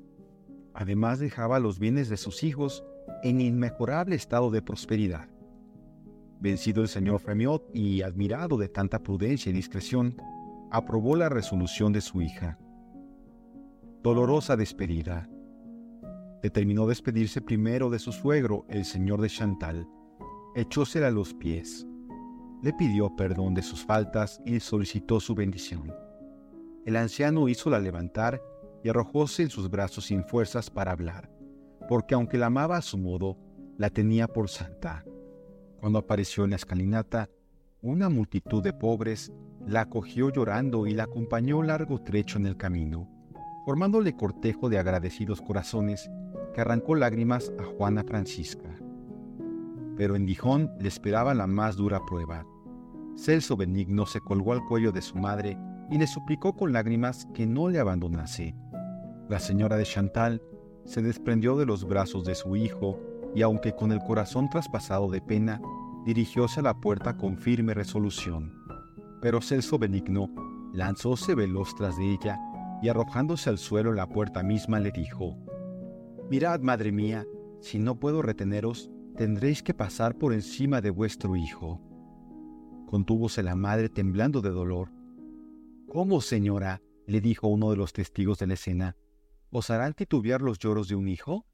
Además 0.73 1.19
dejaba 1.19 1.59
los 1.59 1.77
bienes 1.77 2.09
de 2.09 2.17
sus 2.17 2.41
hijos 2.41 2.83
en 3.21 3.39
inmejorable 3.39 4.15
estado 4.15 4.49
de 4.49 4.63
prosperidad. 4.63 5.29
Vencido 6.43 6.81
el 6.81 6.89
señor 6.89 7.21
Fremiot 7.21 7.73
y 7.73 8.01
admirado 8.01 8.57
de 8.57 8.67
tanta 8.67 9.01
prudencia 9.01 9.49
y 9.49 9.53
discreción, 9.53 10.17
aprobó 10.71 11.15
la 11.15 11.29
resolución 11.29 11.93
de 11.93 12.01
su 12.01 12.21
hija. 12.21 12.59
Dolorosa 14.03 14.57
despedida. 14.57 15.29
Determinó 16.41 16.85
despedirse 16.85 17.39
primero 17.39 17.89
de 17.89 17.97
su 17.97 18.11
suegro, 18.11 18.65
el 18.67 18.83
señor 18.83 19.21
de 19.21 19.29
Chantal. 19.29 19.87
Echósela 20.53 21.07
a 21.07 21.11
los 21.11 21.33
pies. 21.33 21.87
Le 22.61 22.73
pidió 22.73 23.15
perdón 23.15 23.53
de 23.53 23.61
sus 23.61 23.85
faltas 23.85 24.41
y 24.45 24.59
solicitó 24.59 25.21
su 25.21 25.35
bendición. 25.35 25.95
El 26.85 26.97
anciano 26.97 27.47
hízola 27.47 27.79
levantar 27.79 28.41
y 28.83 28.89
arrojóse 28.89 29.43
en 29.43 29.49
sus 29.49 29.69
brazos 29.69 30.07
sin 30.07 30.25
fuerzas 30.25 30.69
para 30.69 30.91
hablar, 30.91 31.31
porque 31.87 32.15
aunque 32.15 32.37
la 32.37 32.47
amaba 32.47 32.75
a 32.75 32.81
su 32.81 32.97
modo, 32.97 33.37
la 33.77 33.89
tenía 33.89 34.27
por 34.27 34.49
santa. 34.49 35.05
Cuando 35.83 35.99
apareció 35.99 36.45
en 36.45 36.51
la 36.51 36.55
escalinata, 36.55 37.29
una 37.81 38.07
multitud 38.07 38.63
de 38.63 38.71
pobres 38.71 39.33
la 39.67 39.81
acogió 39.81 40.29
llorando 40.29 40.87
y 40.87 40.93
la 40.93 41.03
acompañó 41.03 41.61
largo 41.61 41.99
trecho 41.99 42.37
en 42.37 42.45
el 42.45 42.55
camino, 42.55 43.09
formándole 43.65 44.15
cortejo 44.15 44.69
de 44.69 44.77
agradecidos 44.77 45.41
corazones 45.41 46.09
que 46.53 46.61
arrancó 46.61 46.95
lágrimas 46.95 47.51
a 47.59 47.65
Juana 47.65 48.05
Francisca. 48.05 48.69
Pero 49.97 50.15
en 50.15 50.25
Gijón 50.25 50.71
le 50.79 50.87
esperaba 50.87 51.33
la 51.33 51.47
más 51.47 51.75
dura 51.75 51.99
prueba. 52.05 52.45
Celso 53.17 53.57
Benigno 53.57 54.05
se 54.05 54.21
colgó 54.21 54.53
al 54.53 54.65
cuello 54.65 54.93
de 54.93 55.01
su 55.01 55.17
madre 55.17 55.57
y 55.91 55.97
le 55.97 56.07
suplicó 56.07 56.55
con 56.55 56.71
lágrimas 56.71 57.27
que 57.33 57.45
no 57.45 57.67
le 57.67 57.79
abandonase. 57.79 58.55
La 59.27 59.39
señora 59.39 59.75
de 59.75 59.83
Chantal 59.83 60.41
se 60.85 61.01
desprendió 61.01 61.57
de 61.57 61.65
los 61.65 61.83
brazos 61.83 62.23
de 62.23 62.35
su 62.35 62.55
hijo 62.55 63.01
y 63.35 63.41
aunque 63.41 63.73
con 63.73 63.91
el 63.91 63.99
corazón 63.99 64.49
traspasado 64.49 65.09
de 65.09 65.21
pena, 65.21 65.61
dirigióse 66.05 66.59
a 66.59 66.63
la 66.63 66.79
puerta 66.79 67.17
con 67.17 67.37
firme 67.37 67.73
resolución. 67.73 68.53
Pero 69.21 69.41
Celso 69.41 69.79
Benigno 69.79 70.29
lanzóse 70.73 71.35
veloz 71.35 71.75
tras 71.75 71.97
de 71.97 72.11
ella 72.11 72.39
y 72.81 72.89
arrojándose 72.89 73.49
al 73.49 73.57
suelo 73.57 73.91
en 73.91 73.95
la 73.95 74.09
puerta 74.09 74.43
misma 74.43 74.79
le 74.79 74.91
dijo, 74.91 75.37
Mirad, 76.29 76.59
madre 76.61 76.91
mía, 76.91 77.25
si 77.61 77.79
no 77.79 77.99
puedo 77.99 78.21
reteneros, 78.21 78.89
tendréis 79.15 79.63
que 79.63 79.73
pasar 79.73 80.17
por 80.17 80.33
encima 80.33 80.81
de 80.81 80.89
vuestro 80.89 81.35
hijo. 81.35 81.79
Contúvose 82.87 83.41
la 83.43 83.55
madre 83.55 83.89
temblando 83.89 84.41
de 84.41 84.49
dolor. 84.49 84.91
¿Cómo, 85.87 86.21
señora? 86.21 86.81
le 87.05 87.21
dijo 87.21 87.47
uno 87.47 87.69
de 87.69 87.77
los 87.77 87.93
testigos 87.93 88.39
de 88.39 88.47
la 88.47 88.53
escena. 88.53 88.95
¿Os 89.51 89.69
harán 89.69 89.93
titubear 89.93 90.41
los 90.41 90.57
lloros 90.57 90.87
de 90.87 90.95
un 90.95 91.07
hijo? 91.07 91.45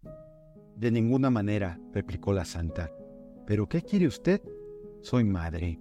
De 0.80 0.92
ninguna 0.92 1.30
manera, 1.30 1.78
replicó 1.92 2.32
la 2.32 2.46
santa. 2.46 2.90
¿Pero 3.46 3.68
qué 3.68 3.82
quiere 3.82 4.08
usted? 4.08 4.42
Soy 5.02 5.26
madre. 5.26 5.78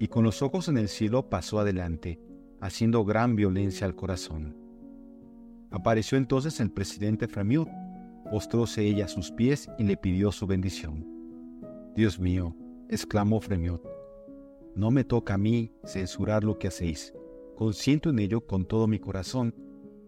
Y 0.00 0.08
con 0.08 0.24
los 0.24 0.42
ojos 0.42 0.66
en 0.66 0.78
el 0.78 0.88
cielo 0.88 1.30
pasó 1.30 1.60
adelante, 1.60 2.20
haciendo 2.60 3.04
gran 3.04 3.36
violencia 3.36 3.86
al 3.86 3.94
corazón. 3.94 4.56
Apareció 5.70 6.18
entonces 6.18 6.58
el 6.58 6.72
presidente 6.72 7.28
Framiot, 7.28 7.68
postróse 8.32 8.84
ella 8.84 9.04
a 9.04 9.08
sus 9.08 9.30
pies 9.30 9.70
y 9.78 9.84
le 9.84 9.96
pidió 9.96 10.32
su 10.32 10.48
bendición. 10.48 11.06
Dios 11.94 12.18
mío, 12.18 12.56
exclamó 12.88 13.40
Fremiot, 13.40 13.88
no 14.74 14.90
me 14.90 15.04
toca 15.04 15.34
a 15.34 15.38
mí 15.38 15.70
censurar 15.84 16.42
lo 16.42 16.58
que 16.58 16.66
hacéis. 16.66 17.14
Consiento 17.54 18.10
en 18.10 18.18
ello 18.18 18.44
con 18.44 18.66
todo 18.66 18.88
mi 18.88 18.98
corazón 18.98 19.54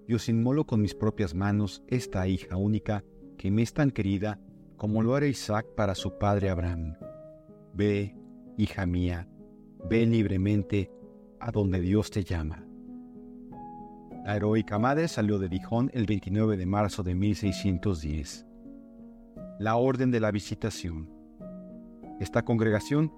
y 0.09 0.15
os 0.15 0.29
inmolo 0.29 0.67
con 0.67 0.83
mis 0.83 0.97
propias 0.97 1.37
manos 1.37 1.85
esta 1.87 2.27
hija 2.27 2.57
única 2.57 3.05
que 3.41 3.51
me 3.51 3.63
es 3.63 3.73
tan 3.73 3.91
querida 3.91 4.39
como 4.77 5.03
lo 5.03 5.17
era 5.17 5.27
Isaac 5.27 5.65
para 5.75 5.95
su 5.95 6.19
padre 6.19 6.51
Abraham. 6.51 6.99
Ve, 7.73 8.15
hija 8.59 8.85
mía, 8.85 9.27
ve 9.89 10.05
libremente 10.05 10.91
a 11.41 11.51
donde 11.51 11.81
Dios 11.81 12.11
te 12.11 12.23
llama. 12.23 12.67
La 14.27 14.37
heroica 14.37 14.79
madre 14.79 15.09
salió 15.09 15.39
de 15.39 15.49
Dijon 15.49 15.91
el 15.95 16.05
29 16.05 16.59
de 16.59 16.67
marzo 16.67 17.03
de 17.03 17.15
1610. 17.15 18.47
La 19.59 19.77
Orden 19.77 20.11
de 20.11 20.21
la 20.21 20.33
Visitación. 20.33 21.09
Esta 22.21 22.43
congregación, 22.43 23.11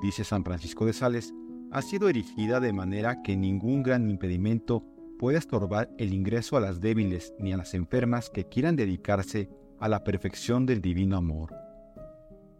dice 0.00 0.24
San 0.24 0.42
Francisco 0.42 0.86
de 0.86 0.94
Sales, 0.94 1.34
ha 1.70 1.82
sido 1.82 2.08
erigida 2.08 2.60
de 2.60 2.72
manera 2.72 3.20
que 3.22 3.36
ningún 3.36 3.82
gran 3.82 4.08
impedimento 4.08 4.86
pueda 5.18 5.36
estorbar 5.36 5.90
el 5.98 6.14
ingreso 6.14 6.56
a 6.56 6.60
las 6.60 6.80
débiles 6.80 7.34
ni 7.38 7.52
a 7.52 7.58
las 7.58 7.74
enfermas 7.74 8.30
que 8.30 8.48
quieran 8.48 8.74
dedicarse 8.74 9.50
a 9.50 9.65
la 9.80 10.02
perfección 10.04 10.66
del 10.66 10.80
divino 10.80 11.16
amor. 11.16 11.54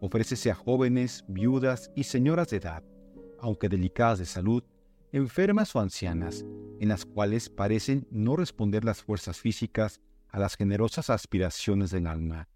Ofrécese 0.00 0.50
a 0.50 0.54
jóvenes, 0.54 1.24
viudas 1.28 1.90
y 1.96 2.04
señoras 2.04 2.50
de 2.50 2.58
edad, 2.58 2.84
aunque 3.40 3.68
delicadas 3.68 4.18
de 4.18 4.26
salud, 4.26 4.62
enfermas 5.12 5.74
o 5.74 5.80
ancianas, 5.80 6.44
en 6.78 6.88
las 6.88 7.04
cuales 7.04 7.48
parecen 7.48 8.06
no 8.10 8.36
responder 8.36 8.84
las 8.84 9.02
fuerzas 9.02 9.38
físicas 9.38 10.00
a 10.28 10.38
las 10.38 10.56
generosas 10.56 11.10
aspiraciones 11.10 11.90
del 11.90 12.06
alma. 12.06 12.48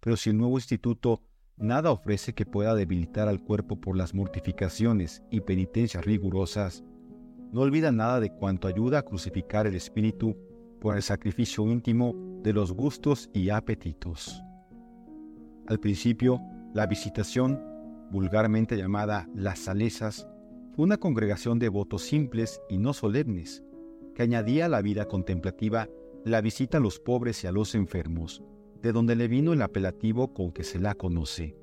Pero 0.00 0.16
si 0.16 0.30
el 0.30 0.38
nuevo 0.38 0.56
instituto 0.56 1.22
nada 1.56 1.90
ofrece 1.90 2.34
que 2.34 2.46
pueda 2.46 2.74
debilitar 2.74 3.28
al 3.28 3.42
cuerpo 3.42 3.80
por 3.80 3.96
las 3.96 4.14
mortificaciones 4.14 5.22
y 5.30 5.40
penitencias 5.40 6.04
rigurosas, 6.04 6.82
no 7.52 7.60
olvida 7.60 7.92
nada 7.92 8.20
de 8.20 8.32
cuanto 8.32 8.68
ayuda 8.68 9.00
a 9.00 9.04
crucificar 9.04 9.66
el 9.66 9.74
espíritu 9.74 10.36
el 10.94 11.02
sacrificio 11.02 11.66
íntimo 11.66 12.14
de 12.42 12.52
los 12.52 12.72
gustos 12.72 13.28
y 13.32 13.50
apetitos. 13.50 14.42
Al 15.66 15.80
principio, 15.80 16.40
la 16.74 16.86
visitación, 16.86 17.60
vulgarmente 18.10 18.76
llamada 18.76 19.28
las 19.34 19.58
salesas, 19.58 20.28
fue 20.74 20.84
una 20.84 20.98
congregación 20.98 21.58
de 21.58 21.68
votos 21.68 22.02
simples 22.02 22.60
y 22.68 22.78
no 22.78 22.92
solemnes, 22.92 23.64
que 24.14 24.22
añadía 24.22 24.66
a 24.66 24.68
la 24.68 24.82
vida 24.82 25.06
contemplativa 25.06 25.88
la 26.24 26.40
visita 26.40 26.78
a 26.78 26.80
los 26.80 27.00
pobres 27.00 27.42
y 27.42 27.46
a 27.46 27.52
los 27.52 27.74
enfermos, 27.74 28.42
de 28.82 28.92
donde 28.92 29.16
le 29.16 29.26
vino 29.26 29.52
el 29.52 29.62
apelativo 29.62 30.34
con 30.34 30.52
que 30.52 30.64
se 30.64 30.78
la 30.78 30.94
conoce. 30.94 31.56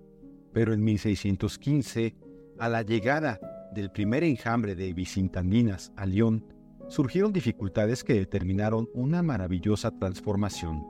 Pero 0.51 0.73
en 0.73 0.83
1615, 0.83 2.15
a 2.59 2.69
la 2.69 2.81
llegada 2.81 3.39
del 3.73 3.91
primer 3.91 4.23
enjambre 4.23 4.75
de 4.75 4.93
Vicintaninas 4.93 5.91
a 5.95 6.05
León, 6.05 6.45
surgieron 6.88 7.34
dificultades 7.34 8.04
que 8.04 8.13
determinaron 8.13 8.89
una 8.93 9.22
maravillosa 9.24 9.91
transformación. 9.91 10.86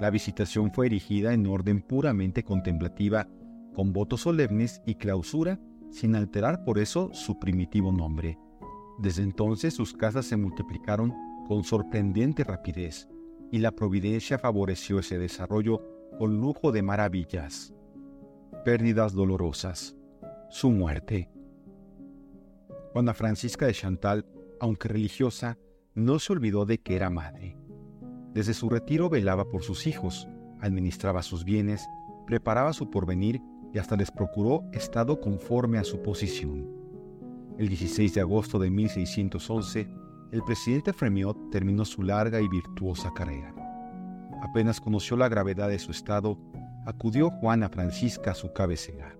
La 0.00 0.10
visitación 0.10 0.72
fue 0.72 0.86
erigida 0.86 1.32
en 1.34 1.46
orden 1.46 1.82
puramente 1.82 2.42
contemplativa, 2.42 3.28
con 3.74 3.92
votos 3.92 4.22
solemnes 4.22 4.82
y 4.86 4.96
clausura 4.96 5.60
sin 5.90 6.14
alterar 6.14 6.64
por 6.64 6.78
eso 6.78 7.10
su 7.12 7.38
primitivo 7.38 7.92
nombre. 7.92 8.38
Desde 8.98 9.22
entonces 9.22 9.74
sus 9.74 9.92
casas 9.92 10.26
se 10.26 10.36
multiplicaron 10.36 11.12
con 11.46 11.64
sorprendente 11.64 12.44
rapidez 12.44 13.08
y 13.50 13.58
la 13.58 13.72
providencia 13.72 14.38
favoreció 14.38 15.00
ese 15.00 15.18
desarrollo 15.18 15.82
con 16.18 16.40
lujo 16.40 16.72
de 16.72 16.82
maravillas. 16.82 17.74
Pérdidas 18.64 19.12
dolorosas. 19.12 19.96
Su 20.50 20.70
muerte. 20.70 21.30
Juana 22.92 23.14
Francisca 23.14 23.66
de 23.66 23.72
Chantal, 23.72 24.26
aunque 24.60 24.88
religiosa, 24.88 25.58
no 25.94 26.18
se 26.18 26.32
olvidó 26.32 26.66
de 26.66 26.78
que 26.78 26.96
era 26.96 27.10
madre. 27.10 27.56
Desde 28.32 28.54
su 28.54 28.68
retiro 28.68 29.08
velaba 29.08 29.48
por 29.48 29.62
sus 29.62 29.86
hijos, 29.86 30.28
administraba 30.60 31.22
sus 31.22 31.44
bienes, 31.44 31.84
preparaba 32.26 32.72
su 32.72 32.90
porvenir 32.90 33.40
y 33.72 33.78
hasta 33.78 33.96
les 33.96 34.10
procuró 34.10 34.62
estado 34.72 35.20
conforme 35.20 35.78
a 35.78 35.84
su 35.84 36.02
posición. 36.02 36.68
El 37.58 37.68
16 37.68 38.14
de 38.14 38.20
agosto 38.20 38.58
de 38.58 38.70
1611, 38.70 39.88
el 40.32 40.42
presidente 40.44 40.92
Fremiot 40.92 41.50
terminó 41.50 41.84
su 41.84 42.02
larga 42.02 42.40
y 42.40 42.48
virtuosa 42.48 43.12
carrera. 43.12 43.54
Apenas 44.42 44.80
conoció 44.80 45.16
la 45.16 45.28
gravedad 45.28 45.68
de 45.68 45.78
su 45.78 45.90
estado, 45.90 46.38
acudió 46.86 47.30
Juana 47.30 47.68
Francisca 47.68 48.30
a 48.30 48.34
su 48.34 48.52
cabecera. 48.52 49.16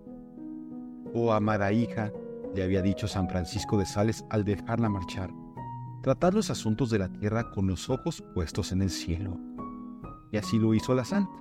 Oh 1.13 1.33
amada 1.33 1.73
hija, 1.73 2.13
le 2.55 2.63
había 2.63 2.83
dicho 2.83 3.09
San 3.09 3.29
Francisco 3.29 3.79
de 3.79 3.87
Sales 3.87 4.25
al 4.31 4.45
dejarla 4.45 4.89
marchar, 4.89 5.31
tratad 6.03 6.33
los 6.33 6.51
asuntos 6.51 6.91
de 6.91 6.99
la 6.99 7.13
tierra 7.13 7.51
con 7.51 7.67
los 7.67 7.91
ojos 7.91 8.23
puestos 8.35 8.73
en 8.73 8.83
el 8.83 8.91
cielo. 8.91 9.39
Y 10.33 10.37
así 10.37 10.59
lo 10.59 10.75
hizo 10.75 10.95
la 10.95 11.05
santa 11.05 11.41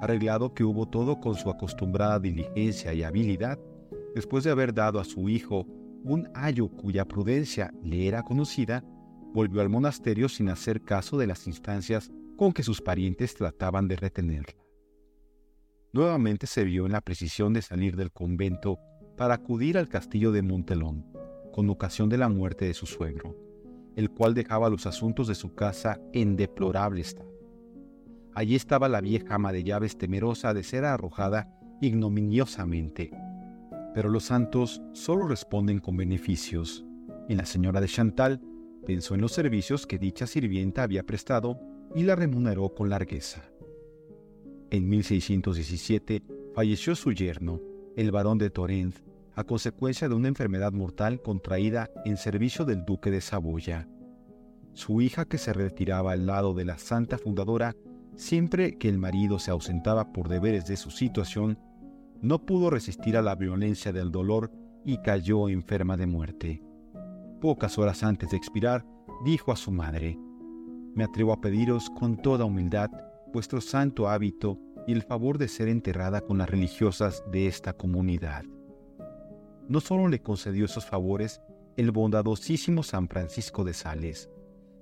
arreglado 0.00 0.54
que 0.54 0.64
hubo 0.64 0.88
todo 0.88 1.20
con 1.20 1.34
su 1.34 1.50
acostumbrada 1.50 2.18
diligencia 2.18 2.92
y 2.94 3.02
habilidad, 3.02 3.58
después 4.14 4.44
de 4.44 4.50
haber 4.50 4.74
dado 4.74 4.98
a 4.98 5.04
su 5.04 5.28
hijo 5.28 5.66
un 6.02 6.28
ayo 6.34 6.68
cuya 6.68 7.04
prudencia 7.04 7.70
le 7.84 8.08
era 8.08 8.22
conocida, 8.22 8.82
volvió 9.34 9.60
al 9.60 9.68
monasterio 9.68 10.28
sin 10.28 10.48
hacer 10.48 10.80
caso 10.80 11.18
de 11.18 11.26
las 11.26 11.46
instancias 11.46 12.10
con 12.36 12.52
que 12.52 12.62
sus 12.62 12.80
parientes 12.80 13.34
trataban 13.34 13.86
de 13.86 13.96
retenerla. 13.96 14.54
Nuevamente 15.92 16.46
se 16.46 16.64
vio 16.64 16.86
en 16.86 16.92
la 16.92 17.02
precisión 17.02 17.52
de 17.52 17.60
salir 17.60 17.96
del 17.96 18.10
convento 18.10 18.78
para 19.20 19.34
acudir 19.34 19.76
al 19.76 19.90
castillo 19.90 20.32
de 20.32 20.40
Montelón, 20.40 21.04
con 21.52 21.68
ocasión 21.68 22.08
de 22.08 22.16
la 22.16 22.30
muerte 22.30 22.64
de 22.64 22.72
su 22.72 22.86
suegro, 22.86 23.36
el 23.94 24.08
cual 24.08 24.32
dejaba 24.32 24.70
los 24.70 24.86
asuntos 24.86 25.28
de 25.28 25.34
su 25.34 25.54
casa 25.54 26.00
en 26.14 26.36
deplorable 26.36 27.02
estado. 27.02 27.30
Allí 28.32 28.54
estaba 28.54 28.88
la 28.88 29.02
vieja 29.02 29.34
ama 29.34 29.52
de 29.52 29.62
llaves 29.62 29.98
temerosa 29.98 30.54
de 30.54 30.62
ser 30.62 30.86
arrojada 30.86 31.54
ignominiosamente. 31.82 33.10
Pero 33.92 34.08
los 34.08 34.24
santos 34.24 34.80
solo 34.94 35.28
responden 35.28 35.80
con 35.80 35.98
beneficios. 35.98 36.86
Y 37.28 37.34
la 37.34 37.44
señora 37.44 37.82
de 37.82 37.88
Chantal 37.88 38.40
pensó 38.86 39.14
en 39.14 39.20
los 39.20 39.32
servicios 39.32 39.86
que 39.86 39.98
dicha 39.98 40.26
sirvienta 40.26 40.82
había 40.82 41.04
prestado 41.04 41.60
y 41.94 42.04
la 42.04 42.16
remuneró 42.16 42.74
con 42.74 42.88
largueza. 42.88 43.42
En 44.70 44.88
1617 44.88 46.22
falleció 46.54 46.94
su 46.94 47.12
yerno, 47.12 47.60
el 47.96 48.12
barón 48.12 48.38
de 48.38 48.48
Torrent, 48.48 49.09
a 49.34 49.44
consecuencia 49.44 50.08
de 50.08 50.14
una 50.14 50.28
enfermedad 50.28 50.72
mortal 50.72 51.22
contraída 51.22 51.90
en 52.04 52.16
servicio 52.16 52.64
del 52.64 52.84
duque 52.84 53.10
de 53.10 53.20
Saboya. 53.20 53.88
Su 54.72 55.00
hija, 55.00 55.24
que 55.24 55.38
se 55.38 55.52
retiraba 55.52 56.12
al 56.12 56.26
lado 56.26 56.54
de 56.54 56.64
la 56.64 56.78
santa 56.78 57.18
fundadora, 57.18 57.74
Siempre 58.20 58.76
que 58.76 58.90
el 58.90 58.98
marido 58.98 59.38
se 59.38 59.50
ausentaba 59.50 60.12
por 60.12 60.28
deberes 60.28 60.66
de 60.66 60.76
su 60.76 60.90
situación, 60.90 61.58
no 62.20 62.44
pudo 62.44 62.68
resistir 62.68 63.16
a 63.16 63.22
la 63.22 63.34
violencia 63.34 63.92
del 63.92 64.10
dolor 64.10 64.52
y 64.84 64.98
cayó 64.98 65.48
enferma 65.48 65.96
de 65.96 66.06
muerte. 66.06 66.62
Pocas 67.40 67.78
horas 67.78 68.02
antes 68.02 68.30
de 68.30 68.36
expirar, 68.36 68.84
dijo 69.24 69.52
a 69.52 69.56
su 69.56 69.70
madre, 69.70 70.18
Me 70.94 71.04
atrevo 71.04 71.32
a 71.32 71.40
pediros 71.40 71.88
con 71.98 72.18
toda 72.20 72.44
humildad 72.44 72.90
vuestro 73.32 73.62
santo 73.62 74.08
hábito 74.08 74.58
y 74.86 74.92
el 74.92 75.02
favor 75.02 75.38
de 75.38 75.48
ser 75.48 75.68
enterrada 75.68 76.20
con 76.20 76.36
las 76.36 76.50
religiosas 76.50 77.24
de 77.32 77.46
esta 77.46 77.72
comunidad. 77.72 78.44
No 79.70 79.78
solo 79.78 80.08
le 80.08 80.20
concedió 80.20 80.64
esos 80.64 80.84
favores 80.84 81.40
el 81.76 81.92
bondadosísimo 81.92 82.82
San 82.82 83.06
Francisco 83.08 83.62
de 83.62 83.72
Sales, 83.72 84.28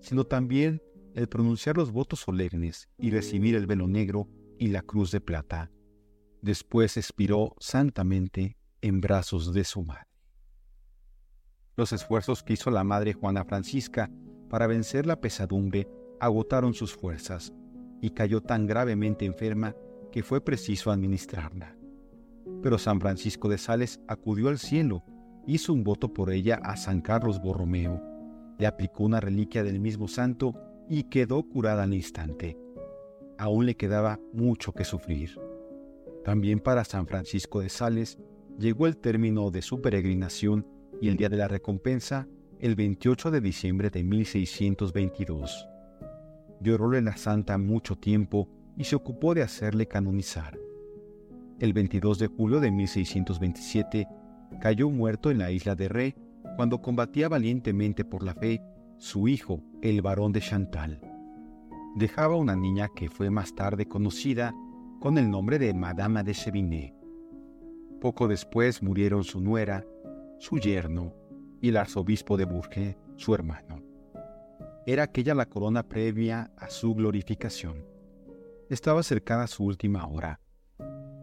sino 0.00 0.24
también 0.24 0.82
el 1.14 1.28
pronunciar 1.28 1.76
los 1.76 1.92
votos 1.92 2.20
solemnes 2.20 2.88
y 2.96 3.10
recibir 3.10 3.54
el 3.54 3.66
velo 3.66 3.86
negro 3.86 4.30
y 4.58 4.68
la 4.68 4.80
cruz 4.80 5.10
de 5.10 5.20
plata. 5.20 5.70
Después 6.40 6.96
expiró 6.96 7.54
santamente 7.58 8.56
en 8.80 9.02
brazos 9.02 9.52
de 9.52 9.64
su 9.64 9.82
madre. 9.82 10.08
Los 11.76 11.92
esfuerzos 11.92 12.42
que 12.42 12.54
hizo 12.54 12.70
la 12.70 12.82
madre 12.82 13.12
Juana 13.12 13.44
Francisca 13.44 14.10
para 14.48 14.66
vencer 14.66 15.04
la 15.04 15.20
pesadumbre 15.20 15.86
agotaron 16.18 16.72
sus 16.72 16.94
fuerzas 16.94 17.52
y 18.00 18.08
cayó 18.08 18.40
tan 18.40 18.66
gravemente 18.66 19.26
enferma 19.26 19.76
que 20.10 20.22
fue 20.22 20.42
preciso 20.42 20.90
administrarla. 20.90 21.77
Pero 22.62 22.78
San 22.78 23.00
Francisco 23.00 23.48
de 23.48 23.58
Sales 23.58 24.00
acudió 24.08 24.48
al 24.48 24.58
cielo, 24.58 25.04
hizo 25.46 25.72
un 25.72 25.84
voto 25.84 26.12
por 26.12 26.30
ella 26.32 26.60
a 26.62 26.76
San 26.76 27.00
Carlos 27.00 27.40
Borromeo, 27.40 28.02
le 28.58 28.66
aplicó 28.66 29.04
una 29.04 29.20
reliquia 29.20 29.62
del 29.62 29.80
mismo 29.80 30.08
santo 30.08 30.54
y 30.88 31.04
quedó 31.04 31.42
curada 31.42 31.84
al 31.84 31.94
instante. 31.94 32.58
Aún 33.38 33.66
le 33.66 33.76
quedaba 33.76 34.18
mucho 34.32 34.72
que 34.72 34.84
sufrir. 34.84 35.38
También 36.24 36.58
para 36.58 36.84
San 36.84 37.06
Francisco 37.06 37.60
de 37.60 37.68
Sales 37.68 38.18
llegó 38.58 38.86
el 38.86 38.96
término 38.96 39.50
de 39.50 39.62
su 39.62 39.80
peregrinación 39.80 40.66
y 41.00 41.08
el 41.08 41.16
día 41.16 41.28
de 41.28 41.36
la 41.36 41.48
recompensa, 41.48 42.26
el 42.58 42.74
28 42.74 43.30
de 43.30 43.40
diciembre 43.40 43.90
de 43.90 44.02
1622. 44.02 45.68
Lloróle 46.60 47.00
la 47.00 47.16
santa 47.16 47.56
mucho 47.56 47.96
tiempo 47.96 48.48
y 48.76 48.84
se 48.84 48.96
ocupó 48.96 49.34
de 49.34 49.42
hacerle 49.42 49.86
canonizar. 49.86 50.58
El 51.60 51.72
22 51.72 52.20
de 52.20 52.28
julio 52.28 52.60
de 52.60 52.70
1627 52.70 54.06
cayó 54.60 54.90
muerto 54.90 55.32
en 55.32 55.38
la 55.38 55.50
isla 55.50 55.74
de 55.74 55.88
Ré 55.88 56.16
cuando 56.54 56.80
combatía 56.80 57.28
valientemente 57.28 58.04
por 58.04 58.22
la 58.22 58.34
fe 58.34 58.62
su 58.96 59.26
hijo, 59.26 59.60
el 59.82 60.00
barón 60.00 60.30
de 60.30 60.40
Chantal. 60.40 61.00
Dejaba 61.96 62.36
una 62.36 62.54
niña 62.54 62.88
que 62.94 63.08
fue 63.08 63.30
más 63.30 63.56
tarde 63.56 63.86
conocida 63.86 64.54
con 65.00 65.18
el 65.18 65.28
nombre 65.28 65.58
de 65.58 65.74
Madama 65.74 66.22
de 66.22 66.34
Sévigné. 66.34 66.94
Poco 68.00 68.28
después 68.28 68.80
murieron 68.80 69.24
su 69.24 69.40
nuera, 69.40 69.84
su 70.38 70.58
yerno 70.58 71.12
y 71.60 71.70
el 71.70 71.76
arzobispo 71.76 72.36
de 72.36 72.44
Bourges, 72.44 72.96
su 73.16 73.34
hermano. 73.34 73.82
Era 74.86 75.02
aquella 75.02 75.34
la 75.34 75.46
corona 75.46 75.82
previa 75.82 76.52
a 76.56 76.70
su 76.70 76.94
glorificación. 76.94 77.84
Estaba 78.70 79.02
cercana 79.02 79.48
su 79.48 79.64
última 79.64 80.06
hora. 80.06 80.40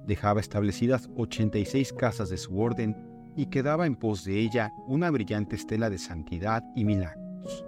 Dejaba 0.07 0.39
establecidas 0.39 1.09
86 1.15 1.93
casas 1.93 2.29
de 2.29 2.37
su 2.37 2.59
orden 2.59 2.95
y 3.35 3.47
quedaba 3.47 3.85
en 3.85 3.95
pos 3.95 4.23
de 4.23 4.39
ella 4.39 4.71
una 4.87 5.09
brillante 5.11 5.55
estela 5.55 5.89
de 5.89 5.97
santidad 5.97 6.63
y 6.75 6.85
milagros. 6.85 7.65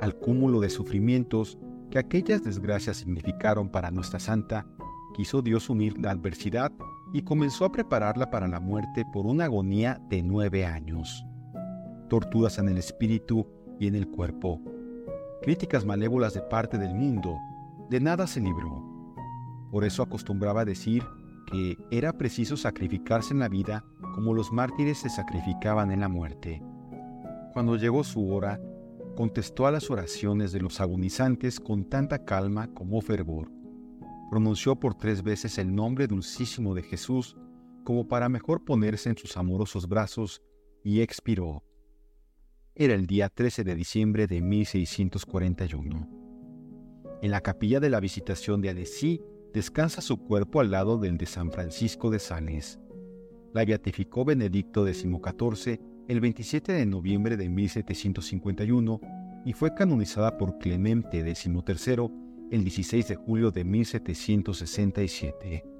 Al 0.00 0.16
cúmulo 0.16 0.60
de 0.60 0.70
sufrimientos 0.70 1.58
que 1.90 1.98
aquellas 1.98 2.42
desgracias 2.42 2.96
significaron 2.98 3.68
para 3.68 3.90
nuestra 3.90 4.18
santa, 4.18 4.66
quiso 5.14 5.42
Dios 5.42 5.70
unir 5.70 5.98
la 5.98 6.10
adversidad 6.10 6.72
y 7.12 7.22
comenzó 7.22 7.64
a 7.64 7.72
prepararla 7.72 8.30
para 8.30 8.48
la 8.48 8.60
muerte 8.60 9.04
por 9.12 9.26
una 9.26 9.44
agonía 9.44 10.00
de 10.10 10.22
nueve 10.22 10.66
años. 10.66 11.24
Torturas 12.08 12.58
en 12.58 12.68
el 12.68 12.78
espíritu 12.78 13.46
y 13.78 13.86
en 13.86 13.94
el 13.94 14.08
cuerpo, 14.08 14.60
críticas 15.42 15.84
malévolas 15.84 16.34
de 16.34 16.42
parte 16.42 16.78
del 16.78 16.94
mundo, 16.94 17.38
de 17.90 18.00
nada 18.00 18.26
se 18.26 18.40
libró. 18.40 18.82
Por 19.70 19.84
eso 19.84 20.02
acostumbraba 20.02 20.64
decir 20.64 21.04
que 21.50 21.78
era 21.90 22.12
preciso 22.12 22.56
sacrificarse 22.56 23.32
en 23.32 23.40
la 23.40 23.48
vida 23.48 23.84
como 24.14 24.34
los 24.34 24.52
mártires 24.52 24.98
se 24.98 25.08
sacrificaban 25.08 25.90
en 25.90 26.00
la 26.00 26.08
muerte. 26.08 26.62
Cuando 27.52 27.76
llegó 27.76 28.04
su 28.04 28.28
hora, 28.30 28.60
contestó 29.16 29.66
a 29.66 29.70
las 29.70 29.90
oraciones 29.90 30.52
de 30.52 30.60
los 30.60 30.80
agonizantes 30.80 31.58
con 31.58 31.84
tanta 31.84 32.24
calma 32.24 32.68
como 32.74 33.00
fervor. 33.00 33.50
Pronunció 34.30 34.76
por 34.76 34.94
tres 34.94 35.22
veces 35.22 35.58
el 35.58 35.74
nombre 35.74 36.06
dulcísimo 36.06 36.74
de 36.74 36.82
Jesús 36.82 37.36
como 37.84 38.08
para 38.08 38.28
mejor 38.28 38.64
ponerse 38.64 39.08
en 39.08 39.16
sus 39.16 39.36
amorosos 39.36 39.88
brazos 39.88 40.42
y 40.82 41.00
expiró. 41.00 41.62
Era 42.74 42.94
el 42.94 43.06
día 43.06 43.28
13 43.30 43.64
de 43.64 43.74
diciembre 43.74 44.26
de 44.26 44.42
1641. 44.42 46.08
En 47.22 47.30
la 47.30 47.40
capilla 47.40 47.80
de 47.80 47.88
la 47.88 48.00
Visitación 48.00 48.60
de 48.60 48.68
Annecy 48.68 49.22
descansa 49.56 50.02
su 50.02 50.18
cuerpo 50.18 50.60
al 50.60 50.70
lado 50.70 50.98
del 50.98 51.16
de 51.16 51.24
San 51.24 51.50
Francisco 51.50 52.10
de 52.10 52.18
Sales 52.18 52.78
la 53.54 53.64
beatificó 53.64 54.22
Benedicto 54.22 54.86
XIV 54.86 55.80
el 56.08 56.20
27 56.20 56.72
de 56.72 56.84
noviembre 56.84 57.38
de 57.38 57.48
1751 57.48 59.00
y 59.46 59.54
fue 59.54 59.74
canonizada 59.74 60.36
por 60.36 60.58
Clemente 60.58 61.22
XIII 61.22 62.10
el 62.50 62.64
16 62.64 63.08
de 63.08 63.16
julio 63.16 63.50
de 63.50 63.64
1767. 63.64 65.75